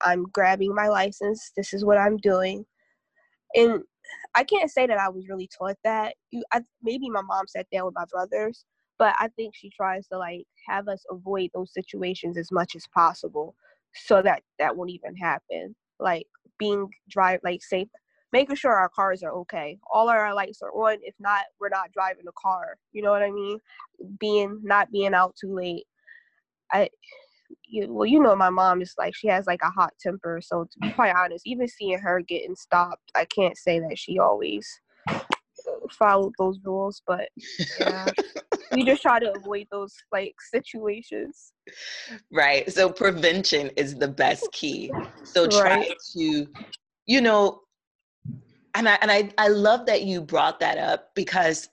i'm 0.03 0.25
grabbing 0.33 0.75
my 0.75 0.89
license. 0.89 1.53
This 1.57 1.73
is 1.73 1.85
what 1.85 1.99
i'm 1.99 2.17
doing. 2.19 2.65
And 3.55 3.83
i 4.35 4.45
can't 4.45 4.71
say 4.71 4.87
that 4.87 4.99
i 4.99 5.09
was 5.09 5.29
really 5.29 5.49
taught 5.57 5.77
that. 5.85 6.15
You 6.31 6.45
I, 6.53 6.63
maybe 6.83 7.09
my 7.09 7.23
mom 7.23 7.47
sat 7.47 7.67
down 7.73 7.87
with 7.87 7.95
my 7.95 8.05
brothers 8.11 8.65
but 8.99 9.15
i 9.19 9.29
think 9.37 9.55
she 9.55 9.71
tries 9.71 10.07
to 10.09 10.19
like 10.19 10.47
have 10.69 10.89
us 10.89 11.05
avoid 11.11 11.51
those 11.55 11.73
situations 11.73 12.39
as 12.39 12.51
much 12.51 12.75
as 12.75 12.87
possible 12.95 13.55
so 13.95 14.23
that 14.23 14.43
that 14.59 14.77
won't 14.77 14.91
even 14.91 15.17
happen. 15.17 15.75
Like 15.99 16.27
being 16.59 16.89
drive 17.09 17.41
like 17.43 17.63
safe 17.63 17.89
making 18.37 18.57
sure 18.57 18.73
our 18.73 18.91
cars 18.91 19.23
are 19.23 19.33
okay. 19.33 19.79
All 19.91 20.09
our 20.09 20.35
lights 20.35 20.61
are 20.63 20.71
on. 20.71 20.99
If 21.03 21.15
not, 21.19 21.45
we're 21.59 21.71
not 21.71 21.93
driving 21.93 22.27
the 22.27 22.33
car. 22.33 22.77
You 22.93 23.03
know 23.03 23.11
what 23.11 23.23
I 23.23 23.31
mean? 23.31 23.59
Being 24.21 24.61
not 24.63 24.93
being 24.93 25.15
out 25.15 25.35
too 25.41 25.55
late. 25.55 25.87
I 26.71 26.91
you, 27.69 27.93
well, 27.93 28.07
you 28.07 28.21
know, 28.21 28.37
my 28.37 28.51
mom 28.51 28.83
is 28.83 28.95
like 28.99 29.15
she 29.15 29.29
has 29.29 29.47
like 29.47 29.63
a 29.63 29.71
hot 29.71 29.95
temper. 29.99 30.41
So 30.43 30.65
to 30.65 30.79
be 30.81 30.91
quite 30.91 31.15
honest, 31.15 31.47
even 31.47 31.67
seeing 31.67 31.99
her 31.99 32.21
getting 32.21 32.57
stopped, 32.57 33.11
I 33.15 33.25
can't 33.25 33.57
say 33.57 33.81
that 33.81 33.99
she 33.99 34.19
always 34.19 34.69
followed 35.91 36.33
those 36.39 36.59
rules. 36.63 37.03
But 37.07 37.29
yeah, 37.81 38.07
we 38.73 38.85
just 38.85 39.03
try 39.03 39.19
to 39.19 39.33
avoid 39.33 39.67
those 39.71 39.95
like 40.13 40.35
situations. 40.53 41.53
Right. 42.31 42.71
So 42.71 42.91
prevention 42.91 43.71
is 43.77 43.95
the 43.95 44.09
best 44.09 44.51
key. 44.53 44.93
So 45.25 45.47
try 45.47 45.77
right. 45.77 45.95
to, 46.17 46.47
you 47.07 47.21
know, 47.21 47.61
and 48.77 48.89
I 48.89 48.99
and 49.01 49.11
I, 49.11 49.31
I 49.39 49.49
love 49.49 49.87
that 49.87 50.03
you 50.03 50.21
brought 50.21 50.61
that 50.61 50.79
up 50.79 51.11
because 51.15 51.69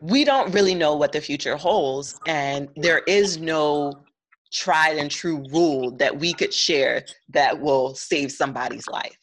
we 0.00 0.24
don't 0.24 0.52
really 0.52 0.74
know 0.74 0.96
what 0.96 1.12
the 1.12 1.20
future 1.20 1.56
holds 1.56 2.18
and 2.26 2.68
there 2.76 3.02
is 3.06 3.38
no 3.38 3.92
tried 4.52 4.96
and 4.96 5.10
true 5.10 5.44
rule 5.52 5.90
that 5.92 6.18
we 6.18 6.32
could 6.32 6.52
share 6.52 7.04
that 7.28 7.60
will 7.60 7.94
save 7.94 8.32
somebody's 8.32 8.88
life 8.88 9.16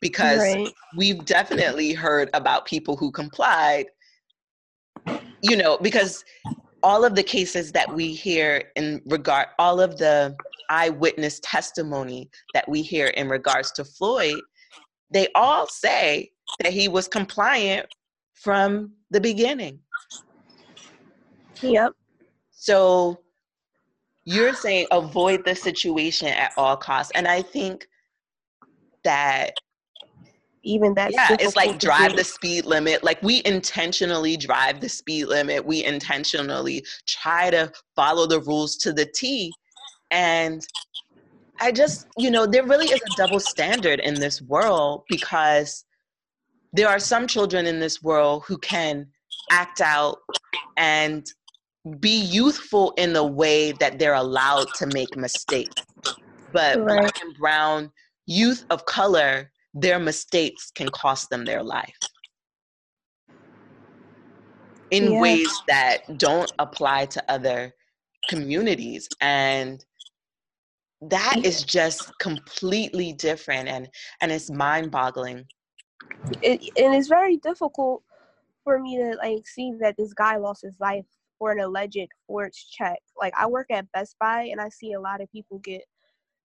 because 0.00 0.40
right. 0.40 0.72
we've 0.96 1.24
definitely 1.24 1.92
heard 1.92 2.30
about 2.32 2.64
people 2.64 2.96
who 2.96 3.10
complied 3.10 3.86
you 5.42 5.56
know 5.56 5.76
because 5.78 6.24
all 6.82 7.04
of 7.04 7.14
the 7.14 7.22
cases 7.22 7.72
that 7.72 7.92
we 7.92 8.14
hear 8.14 8.62
in 8.76 9.02
regard 9.06 9.48
all 9.58 9.80
of 9.80 9.98
the 9.98 10.34
eyewitness 10.68 11.40
testimony 11.42 12.30
that 12.52 12.68
we 12.68 12.82
hear 12.82 13.08
in 13.08 13.28
regards 13.28 13.72
to 13.72 13.84
Floyd, 13.84 14.40
they 15.10 15.28
all 15.34 15.66
say 15.66 16.30
that 16.62 16.72
he 16.72 16.88
was 16.88 17.08
compliant 17.08 17.86
from 18.34 18.92
the 19.10 19.20
beginning. 19.20 19.78
Yep. 21.62 21.92
So 22.50 23.20
you're 24.24 24.54
saying 24.54 24.86
avoid 24.90 25.44
the 25.44 25.54
situation 25.54 26.28
at 26.28 26.52
all 26.56 26.76
costs. 26.76 27.12
And 27.14 27.28
I 27.28 27.42
think 27.42 27.86
that 29.04 29.52
even 30.64 30.94
that 30.94 31.12
yeah 31.12 31.36
it's 31.38 31.56
like 31.56 31.78
drive 31.78 32.16
the 32.16 32.24
speed 32.24 32.64
limit 32.64 33.04
like 33.04 33.22
we 33.22 33.42
intentionally 33.44 34.36
drive 34.36 34.80
the 34.80 34.88
speed 34.88 35.26
limit 35.26 35.64
we 35.64 35.84
intentionally 35.84 36.82
try 37.06 37.50
to 37.50 37.70
follow 37.94 38.26
the 38.26 38.40
rules 38.40 38.76
to 38.76 38.92
the 38.92 39.04
t 39.14 39.52
and 40.10 40.66
i 41.60 41.70
just 41.70 42.06
you 42.16 42.30
know 42.30 42.46
there 42.46 42.64
really 42.64 42.86
is 42.86 43.00
a 43.00 43.16
double 43.16 43.40
standard 43.40 44.00
in 44.00 44.14
this 44.14 44.42
world 44.42 45.02
because 45.08 45.84
there 46.72 46.88
are 46.88 46.98
some 46.98 47.26
children 47.26 47.66
in 47.66 47.78
this 47.78 48.02
world 48.02 48.42
who 48.46 48.58
can 48.58 49.06
act 49.50 49.80
out 49.80 50.18
and 50.76 51.26
be 52.00 52.20
youthful 52.20 52.92
in 52.96 53.12
the 53.12 53.24
way 53.24 53.72
that 53.72 53.98
they're 53.98 54.14
allowed 54.14 54.66
to 54.74 54.86
make 54.86 55.16
mistakes. 55.16 55.82
But 56.52 56.78
right. 56.78 57.00
black 57.00 57.22
and 57.22 57.36
brown 57.36 57.92
youth 58.26 58.64
of 58.70 58.86
color, 58.86 59.50
their 59.74 59.98
mistakes 59.98 60.70
can 60.74 60.88
cost 60.88 61.30
them 61.30 61.44
their 61.44 61.62
life 61.62 61.96
in 64.90 65.12
yeah. 65.12 65.20
ways 65.20 65.50
that 65.68 66.18
don't 66.18 66.52
apply 66.58 67.06
to 67.06 67.30
other 67.30 67.74
communities. 68.28 69.08
And 69.20 69.84
that 71.10 71.36
is 71.44 71.62
just 71.62 72.10
completely 72.18 73.12
different 73.12 73.68
and, 73.68 73.88
and 74.20 74.32
it's 74.32 74.50
mind 74.50 74.90
boggling 74.90 75.44
it, 76.42 76.60
and 76.76 76.94
it's 76.94 77.08
very 77.08 77.36
difficult 77.38 78.02
for 78.62 78.78
me 78.78 78.96
to 78.96 79.16
like 79.16 79.46
see 79.46 79.72
that 79.80 79.96
this 79.96 80.12
guy 80.14 80.36
lost 80.36 80.62
his 80.62 80.78
life 80.80 81.04
for 81.38 81.52
an 81.52 81.60
alleged 81.60 82.08
forged 82.26 82.70
check. 82.70 82.98
Like 83.20 83.34
I 83.38 83.46
work 83.46 83.66
at 83.70 83.90
Best 83.92 84.16
Buy 84.18 84.48
and 84.50 84.60
I 84.60 84.68
see 84.68 84.92
a 84.92 85.00
lot 85.00 85.20
of 85.20 85.30
people 85.30 85.58
get 85.58 85.82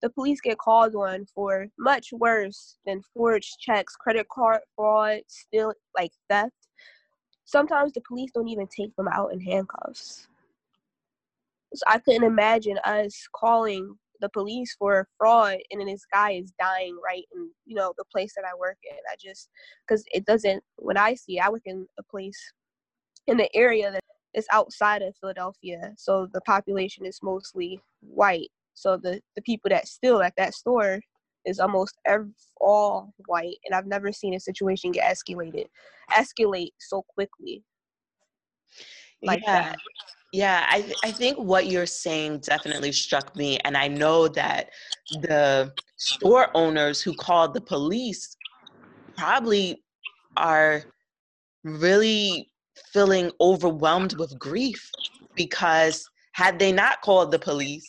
the 0.01 0.09
police 0.09 0.39
get 0.39 0.57
called 0.57 0.95
on 0.95 1.25
for 1.33 1.67
much 1.77 2.09
worse 2.13 2.77
than 2.85 3.01
forged 3.13 3.59
checks, 3.59 3.95
credit 3.95 4.27
card 4.29 4.61
fraud, 4.75 5.21
still 5.27 5.73
like 5.97 6.11
theft. 6.29 6.53
Sometimes 7.43 7.93
the 7.93 8.01
police 8.07 8.31
don't 8.33 8.47
even 8.47 8.67
take 8.67 8.95
them 8.95 9.07
out 9.09 9.33
in 9.33 9.41
handcuffs. 9.41 10.27
So 11.73 11.83
I 11.87 11.99
couldn't 11.99 12.23
imagine 12.23 12.79
us 12.85 13.27
calling 13.35 13.97
the 14.19 14.29
police 14.29 14.75
for 14.77 15.07
fraud 15.17 15.57
and 15.71 15.79
then 15.79 15.87
this 15.87 16.05
guy 16.11 16.31
is 16.31 16.51
dying 16.59 16.97
right 17.03 17.25
in 17.33 17.49
you 17.65 17.75
know 17.75 17.93
the 17.97 18.05
place 18.11 18.33
that 18.35 18.45
i 18.45 18.55
work 18.57 18.77
in. 18.89 18.97
I 19.11 19.15
just 19.19 19.49
because 19.87 20.03
it 20.13 20.25
doesn't 20.25 20.63
when 20.77 20.97
i 20.97 21.13
see 21.13 21.39
i 21.39 21.49
work 21.49 21.63
in 21.65 21.87
a 21.97 22.03
place 22.03 22.39
in 23.27 23.37
the 23.37 23.53
area 23.55 23.91
that 23.91 24.03
is 24.33 24.47
outside 24.51 25.01
of 25.01 25.15
philadelphia 25.19 25.93
so 25.97 26.27
the 26.33 26.41
population 26.41 27.05
is 27.05 27.19
mostly 27.23 27.81
white. 28.01 28.49
So 28.73 28.97
the 28.97 29.21
the 29.35 29.41
people 29.41 29.69
that 29.69 29.87
steal 29.87 30.21
at 30.21 30.33
that 30.37 30.53
store 30.53 31.01
is 31.45 31.59
almost 31.59 31.97
every, 32.05 32.31
all 32.59 33.13
white 33.27 33.55
and 33.65 33.73
i've 33.73 33.87
never 33.87 34.11
seen 34.11 34.33
a 34.33 34.39
situation 34.39 34.91
get 34.91 35.09
escalated 35.09 35.65
escalate 36.11 36.71
so 36.79 37.03
quickly 37.15 37.63
like 39.23 39.41
yeah. 39.45 39.69
that 39.69 39.77
yeah, 40.31 40.67
I, 40.69 40.81
th- 40.81 40.97
I 41.03 41.11
think 41.11 41.37
what 41.37 41.67
you're 41.67 41.85
saying 41.85 42.39
definitely 42.39 42.91
struck 42.91 43.35
me. 43.35 43.57
And 43.59 43.75
I 43.75 43.87
know 43.87 44.27
that 44.29 44.69
the 45.21 45.73
store 45.97 46.49
owners 46.53 47.01
who 47.01 47.13
called 47.15 47.53
the 47.53 47.61
police 47.61 48.35
probably 49.17 49.83
are 50.37 50.83
really 51.63 52.51
feeling 52.93 53.31
overwhelmed 53.41 54.17
with 54.17 54.37
grief 54.37 54.89
because 55.35 56.07
had 56.33 56.59
they 56.59 56.71
not 56.71 57.01
called 57.01 57.31
the 57.31 57.39
police, 57.39 57.87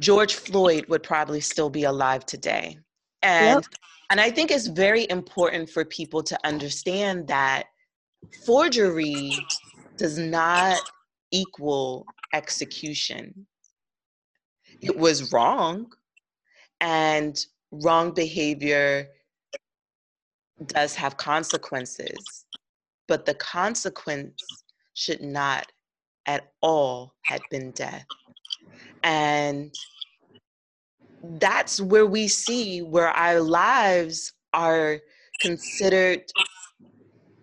George 0.00 0.34
Floyd 0.34 0.86
would 0.88 1.04
probably 1.04 1.40
still 1.40 1.70
be 1.70 1.84
alive 1.84 2.26
today. 2.26 2.78
And 3.22 3.62
yep. 3.62 3.64
and 4.10 4.20
I 4.20 4.30
think 4.30 4.50
it's 4.50 4.66
very 4.66 5.06
important 5.08 5.70
for 5.70 5.84
people 5.84 6.22
to 6.24 6.36
understand 6.44 7.28
that 7.28 7.66
forgery 8.44 9.32
does 9.96 10.18
not 10.18 10.80
equal 11.30 12.06
execution. 12.32 13.46
It 14.80 14.96
was 14.96 15.32
wrong, 15.32 15.92
and 16.80 17.38
wrong 17.70 18.12
behavior 18.12 19.08
does 20.66 20.94
have 20.94 21.16
consequences, 21.16 22.44
but 23.08 23.26
the 23.26 23.34
consequence 23.34 24.42
should 24.94 25.22
not 25.22 25.70
at 26.26 26.52
all 26.60 27.14
have 27.22 27.42
been 27.50 27.70
death. 27.72 28.06
And 29.02 29.74
that's 31.38 31.80
where 31.80 32.06
we 32.06 32.28
see 32.28 32.82
where 32.82 33.08
our 33.08 33.40
lives 33.40 34.32
are 34.52 35.00
considered 35.40 36.22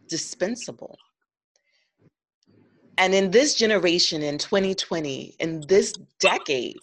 dispensable. 0.10 0.98
And 2.98 3.14
in 3.14 3.32
this 3.32 3.56
generation, 3.56 4.22
in 4.22 4.38
2020, 4.38 5.36
in 5.40 5.62
this 5.70 5.94
decade, 6.20 6.76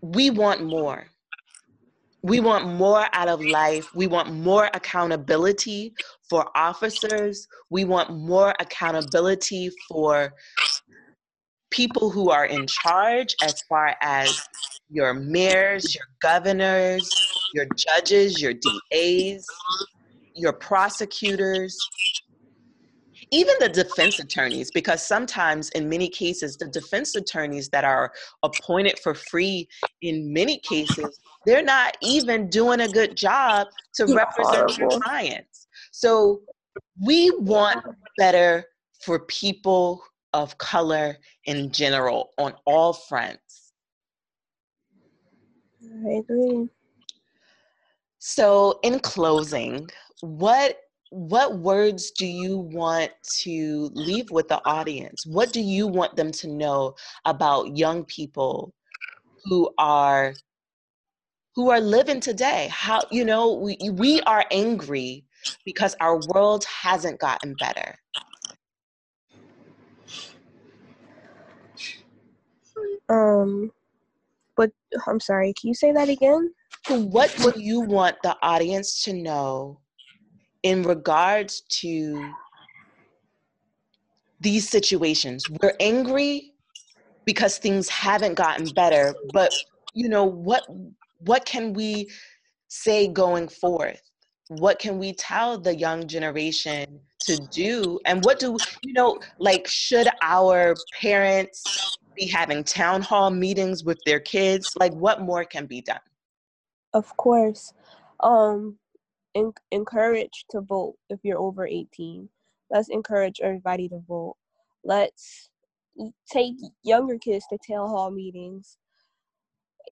we 0.00 0.30
want 0.30 0.64
more. 0.64 1.06
We 2.24 2.40
want 2.40 2.66
more 2.66 3.06
out 3.12 3.28
of 3.28 3.44
life. 3.44 3.88
We 3.94 4.08
want 4.08 4.32
more 4.32 4.68
accountability 4.74 5.94
for 6.28 6.46
officers. 6.56 7.46
We 7.70 7.84
want 7.84 8.16
more 8.16 8.54
accountability 8.58 9.70
for 9.88 10.32
people 11.70 12.10
who 12.10 12.30
are 12.30 12.46
in 12.46 12.66
charge, 12.66 13.34
as 13.42 13.62
far 13.62 13.96
as 14.02 14.42
your 14.90 15.14
mayors, 15.14 15.94
your 15.94 16.04
governors, 16.20 17.10
your 17.54 17.66
judges, 17.76 18.40
your 18.40 18.54
DAs, 18.54 19.46
your 20.34 20.52
prosecutors, 20.52 21.90
even 23.30 23.54
the 23.60 23.68
defense 23.68 24.18
attorneys, 24.18 24.70
because 24.70 25.06
sometimes 25.06 25.70
in 25.70 25.88
many 25.88 26.08
cases, 26.08 26.56
the 26.56 26.68
defense 26.68 27.14
attorneys 27.14 27.68
that 27.70 27.84
are 27.84 28.12
appointed 28.42 28.98
for 28.98 29.14
free 29.14 29.68
in 30.02 30.32
many 30.32 30.58
cases, 30.58 31.20
they're 31.46 31.62
not 31.62 31.96
even 32.02 32.48
doing 32.48 32.80
a 32.80 32.88
good 32.88 33.16
job 33.16 33.68
to 33.94 34.06
represent 34.06 34.76
their 34.76 34.88
clients. 34.88 35.66
So 35.92 36.42
we 37.00 37.30
want 37.38 37.78
better 38.18 38.66
for 39.04 39.20
people 39.20 40.02
of 40.32 40.56
color 40.58 41.16
in 41.44 41.70
general 41.70 42.30
on 42.38 42.54
all 42.64 42.92
fronts. 42.92 43.72
I 46.06 46.10
agree. 46.10 46.68
So, 48.18 48.78
in 48.84 49.00
closing, 49.00 49.90
what 50.22 50.78
what 51.10 51.58
words 51.58 52.10
do 52.12 52.26
you 52.26 52.56
want 52.56 53.10
to 53.40 53.90
leave 53.92 54.30
with 54.30 54.48
the 54.48 54.64
audience? 54.64 55.26
What 55.26 55.52
do 55.52 55.60
you 55.60 55.86
want 55.86 56.16
them 56.16 56.30
to 56.32 56.48
know 56.48 56.94
about 57.26 57.76
young 57.76 58.04
people 58.04 58.72
who 59.44 59.68
are 59.76 60.32
who 61.54 61.70
are 61.70 61.80
living 61.80 62.20
today? 62.20 62.68
How 62.70 63.02
you 63.10 63.24
know 63.24 63.52
we 63.52 63.76
we 63.92 64.22
are 64.22 64.46
angry 64.50 65.24
because 65.66 65.94
our 66.00 66.20
world 66.28 66.64
hasn't 66.64 67.18
gotten 67.18 67.54
better. 67.58 67.96
Um 73.08 73.72
but 74.56 74.70
I'm 75.06 75.18
sorry, 75.20 75.52
can 75.60 75.68
you 75.68 75.74
say 75.74 75.92
that 75.92 76.08
again? 76.08 76.54
What 76.88 77.36
do 77.36 77.52
you 77.60 77.80
want 77.80 78.16
the 78.22 78.36
audience 78.40 79.02
to 79.04 79.12
know 79.12 79.81
in 80.62 80.82
regards 80.82 81.62
to 81.80 82.30
these 84.40 84.68
situations? 84.68 85.44
We're 85.48 85.74
angry 85.80 86.52
because 87.24 87.58
things 87.58 87.88
haven't 87.88 88.34
gotten 88.34 88.70
better, 88.70 89.14
but 89.32 89.52
you 89.94 90.08
know 90.08 90.24
what 90.24 90.64
what 91.20 91.44
can 91.44 91.72
we 91.72 92.10
say 92.68 93.06
going 93.06 93.48
forth? 93.48 94.02
What 94.48 94.78
can 94.78 94.98
we 94.98 95.12
tell 95.12 95.58
the 95.58 95.74
young 95.74 96.08
generation 96.08 97.00
to 97.20 97.36
do? 97.52 98.00
And 98.06 98.24
what 98.24 98.38
do 98.38 98.56
you 98.82 98.92
know 98.92 99.20
like 99.38 99.66
should 99.68 100.08
our 100.22 100.74
parents 101.00 101.98
be 102.16 102.26
having 102.26 102.64
town 102.64 103.02
hall 103.02 103.30
meetings 103.30 103.84
with 103.84 103.98
their 104.04 104.20
kids? 104.20 104.72
Like 104.78 104.92
what 104.94 105.20
more 105.20 105.44
can 105.44 105.66
be 105.66 105.80
done? 105.80 106.00
Of 106.92 107.16
course. 107.16 107.72
Um, 108.20 108.78
encouraged 109.70 110.46
to 110.50 110.60
vote 110.60 110.96
if 111.08 111.20
you're 111.22 111.38
over 111.38 111.66
18. 111.66 112.28
let's 112.70 112.88
encourage 112.88 113.40
everybody 113.42 113.88
to 113.88 114.02
vote. 114.08 114.36
Let's 114.84 115.50
take 116.30 116.54
younger 116.82 117.18
kids 117.18 117.44
to 117.50 117.58
town 117.58 117.88
hall 117.88 118.10
meetings 118.10 118.78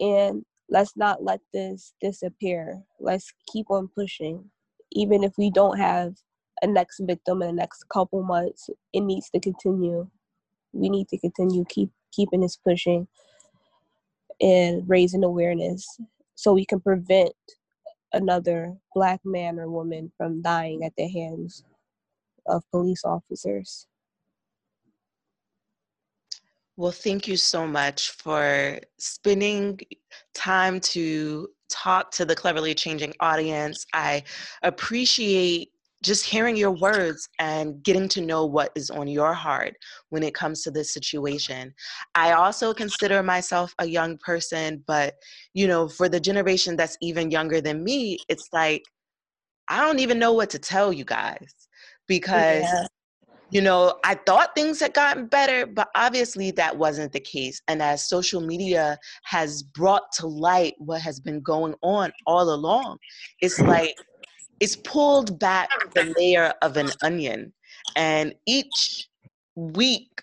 and 0.01 0.45
let's 0.69 0.97
not 0.97 1.23
let 1.23 1.41
this 1.53 1.93
disappear. 2.01 2.83
Let's 2.99 3.33
keep 3.53 3.71
on 3.71 3.89
pushing. 3.89 4.51
Even 4.93 5.23
if 5.23 5.33
we 5.37 5.51
don't 5.51 5.79
have 5.79 6.15
a 6.63 6.67
next 6.67 7.01
victim 7.01 7.43
in 7.43 7.49
the 7.49 7.55
next 7.55 7.89
couple 7.89 8.23
months, 8.23 8.71
it 8.93 9.01
needs 9.01 9.31
to 9.31 9.41
continue. 9.41 10.09
We 10.73 10.89
need 10.89 11.09
to 11.09 11.19
continue 11.19 11.65
keep 11.69 11.91
keeping 12.13 12.41
this 12.41 12.57
pushing 12.57 13.07
and 14.41 14.89
raising 14.89 15.25
awareness 15.25 15.87
so 16.35 16.53
we 16.53 16.65
can 16.65 16.81
prevent 16.81 17.35
another 18.13 18.75
black 18.95 19.21
man 19.25 19.59
or 19.59 19.71
woman 19.71 20.11
from 20.17 20.43
dying 20.43 20.85
at 20.85 20.93
the 20.97 21.09
hands 21.09 21.65
of 22.47 22.63
police 22.71 23.05
officers. 23.05 23.87
Well, 26.77 26.93
thank 26.93 27.29
you 27.29 27.37
so 27.37 27.67
much 27.67 28.11
for 28.13 28.81
spending 28.99 29.79
time 30.35 30.81
to 30.81 31.49
talk 31.69 32.11
to 32.13 32.25
the 32.25 32.35
cleverly 32.35 32.75
changing 32.75 33.13
audience. 33.21 33.85
I 33.93 34.25
appreciate 34.63 35.73
just 36.03 36.25
hearing 36.25 36.57
your 36.57 36.71
words 36.71 37.29
and 37.39 37.83
getting 37.83 38.09
to 38.09 38.21
know 38.21 38.47
what 38.47 38.73
is 38.75 38.91
on 38.91 39.09
your 39.09 39.35
heart 39.35 39.75
when 40.09 40.23
it 40.23 40.35
comes 40.35 40.63
to 40.63 40.71
this 40.71 40.93
situation. 40.93 41.73
I 42.15 42.33
also 42.33 42.73
consider 42.73 43.23
myself 43.23 43.75
a 43.79 43.87
young 43.87 44.19
person, 44.19 44.83
but 44.87 45.15
you 45.55 45.67
know, 45.67 45.89
for 45.89 46.09
the 46.09 46.21
generation 46.21 46.77
that's 46.77 46.97
even 47.03 47.31
younger 47.31 47.61
than 47.61 47.85
me, 47.85 48.19
it's 48.29 48.49
like 48.53 48.83
I 49.69 49.81
don't 49.81 50.01
even 50.01 50.19
know 50.19 50.33
what 50.33 50.51
to 50.51 50.59
tell 50.59 50.93
you 50.93 51.05
guys 51.05 51.55
because 52.09 52.63
yeah 52.63 52.87
you 53.51 53.61
know, 53.61 53.99
I 54.05 54.15
thought 54.15 54.55
things 54.55 54.81
had 54.81 54.95
gotten 54.95 55.27
better, 55.27 55.67
but 55.67 55.89
obviously 55.97 56.53
that 56.53 56.77
wasn't 56.77 57.13
the 57.13 57.21
case. 57.21 57.61
And 57.67 57.83
as 57.83 58.09
social 58.09 58.41
media 58.41 58.97
has 59.25 59.63
brought 59.63 60.05
to 60.19 60.27
light 60.29 60.75
what 60.79 61.01
has 61.01 61.19
been 61.19 61.41
going 61.41 61.75
on 61.83 62.13
all 62.27 62.55
along, 62.55 62.99
it's 63.41 63.59
like 63.61 63.95
it's 64.61 64.77
pulled 64.77 65.39
back 65.39 65.71
the 65.95 66.15
layer 66.19 66.55
of 66.63 66.77
an 66.77 66.93
onion. 67.03 67.53
And 67.97 68.35
each 68.47 69.09
week 69.57 70.23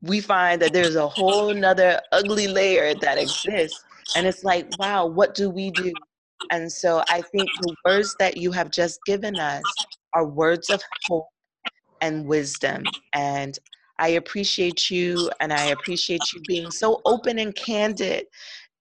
we 0.00 0.20
find 0.20 0.60
that 0.62 0.72
there's 0.72 0.96
a 0.96 1.08
whole 1.08 1.52
nother 1.52 2.00
ugly 2.12 2.48
layer 2.48 2.94
that 2.94 3.18
exists. 3.18 3.84
And 4.16 4.26
it's 4.26 4.44
like, 4.44 4.66
wow, 4.78 5.06
what 5.06 5.34
do 5.34 5.50
we 5.50 5.70
do? 5.70 5.96
And 6.50 6.70
so 6.70 7.04
I 7.08 7.22
think 7.22 7.50
the 7.58 7.74
words 7.84 8.14
that 8.18 8.36
you 8.36 8.52
have 8.52 8.70
just 8.70 9.04
given 9.04 9.38
us 9.38 9.86
are 10.14 10.26
words 10.26 10.70
of 10.70 10.82
hope 11.08 11.28
and 12.00 12.26
wisdom. 12.26 12.90
And 13.14 13.58
I 13.98 14.08
appreciate 14.08 14.90
you 14.90 15.30
and 15.40 15.52
I 15.52 15.66
appreciate 15.66 16.32
you 16.32 16.40
being 16.40 16.70
so 16.70 17.00
open 17.04 17.38
and 17.38 17.54
candid 17.54 18.26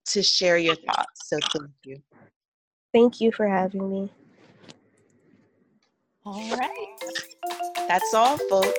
to 0.08 0.24
share 0.24 0.58
your 0.58 0.76
thoughts. 0.76 1.30
So 1.30 1.40
thank 1.54 1.70
you. 1.84 2.02
Thank 2.94 3.22
you 3.22 3.32
for 3.32 3.48
having 3.48 3.90
me. 3.90 4.12
All 6.26 6.56
right. 6.56 6.70
That's 7.88 8.14
all, 8.14 8.38
folks. 8.50 8.78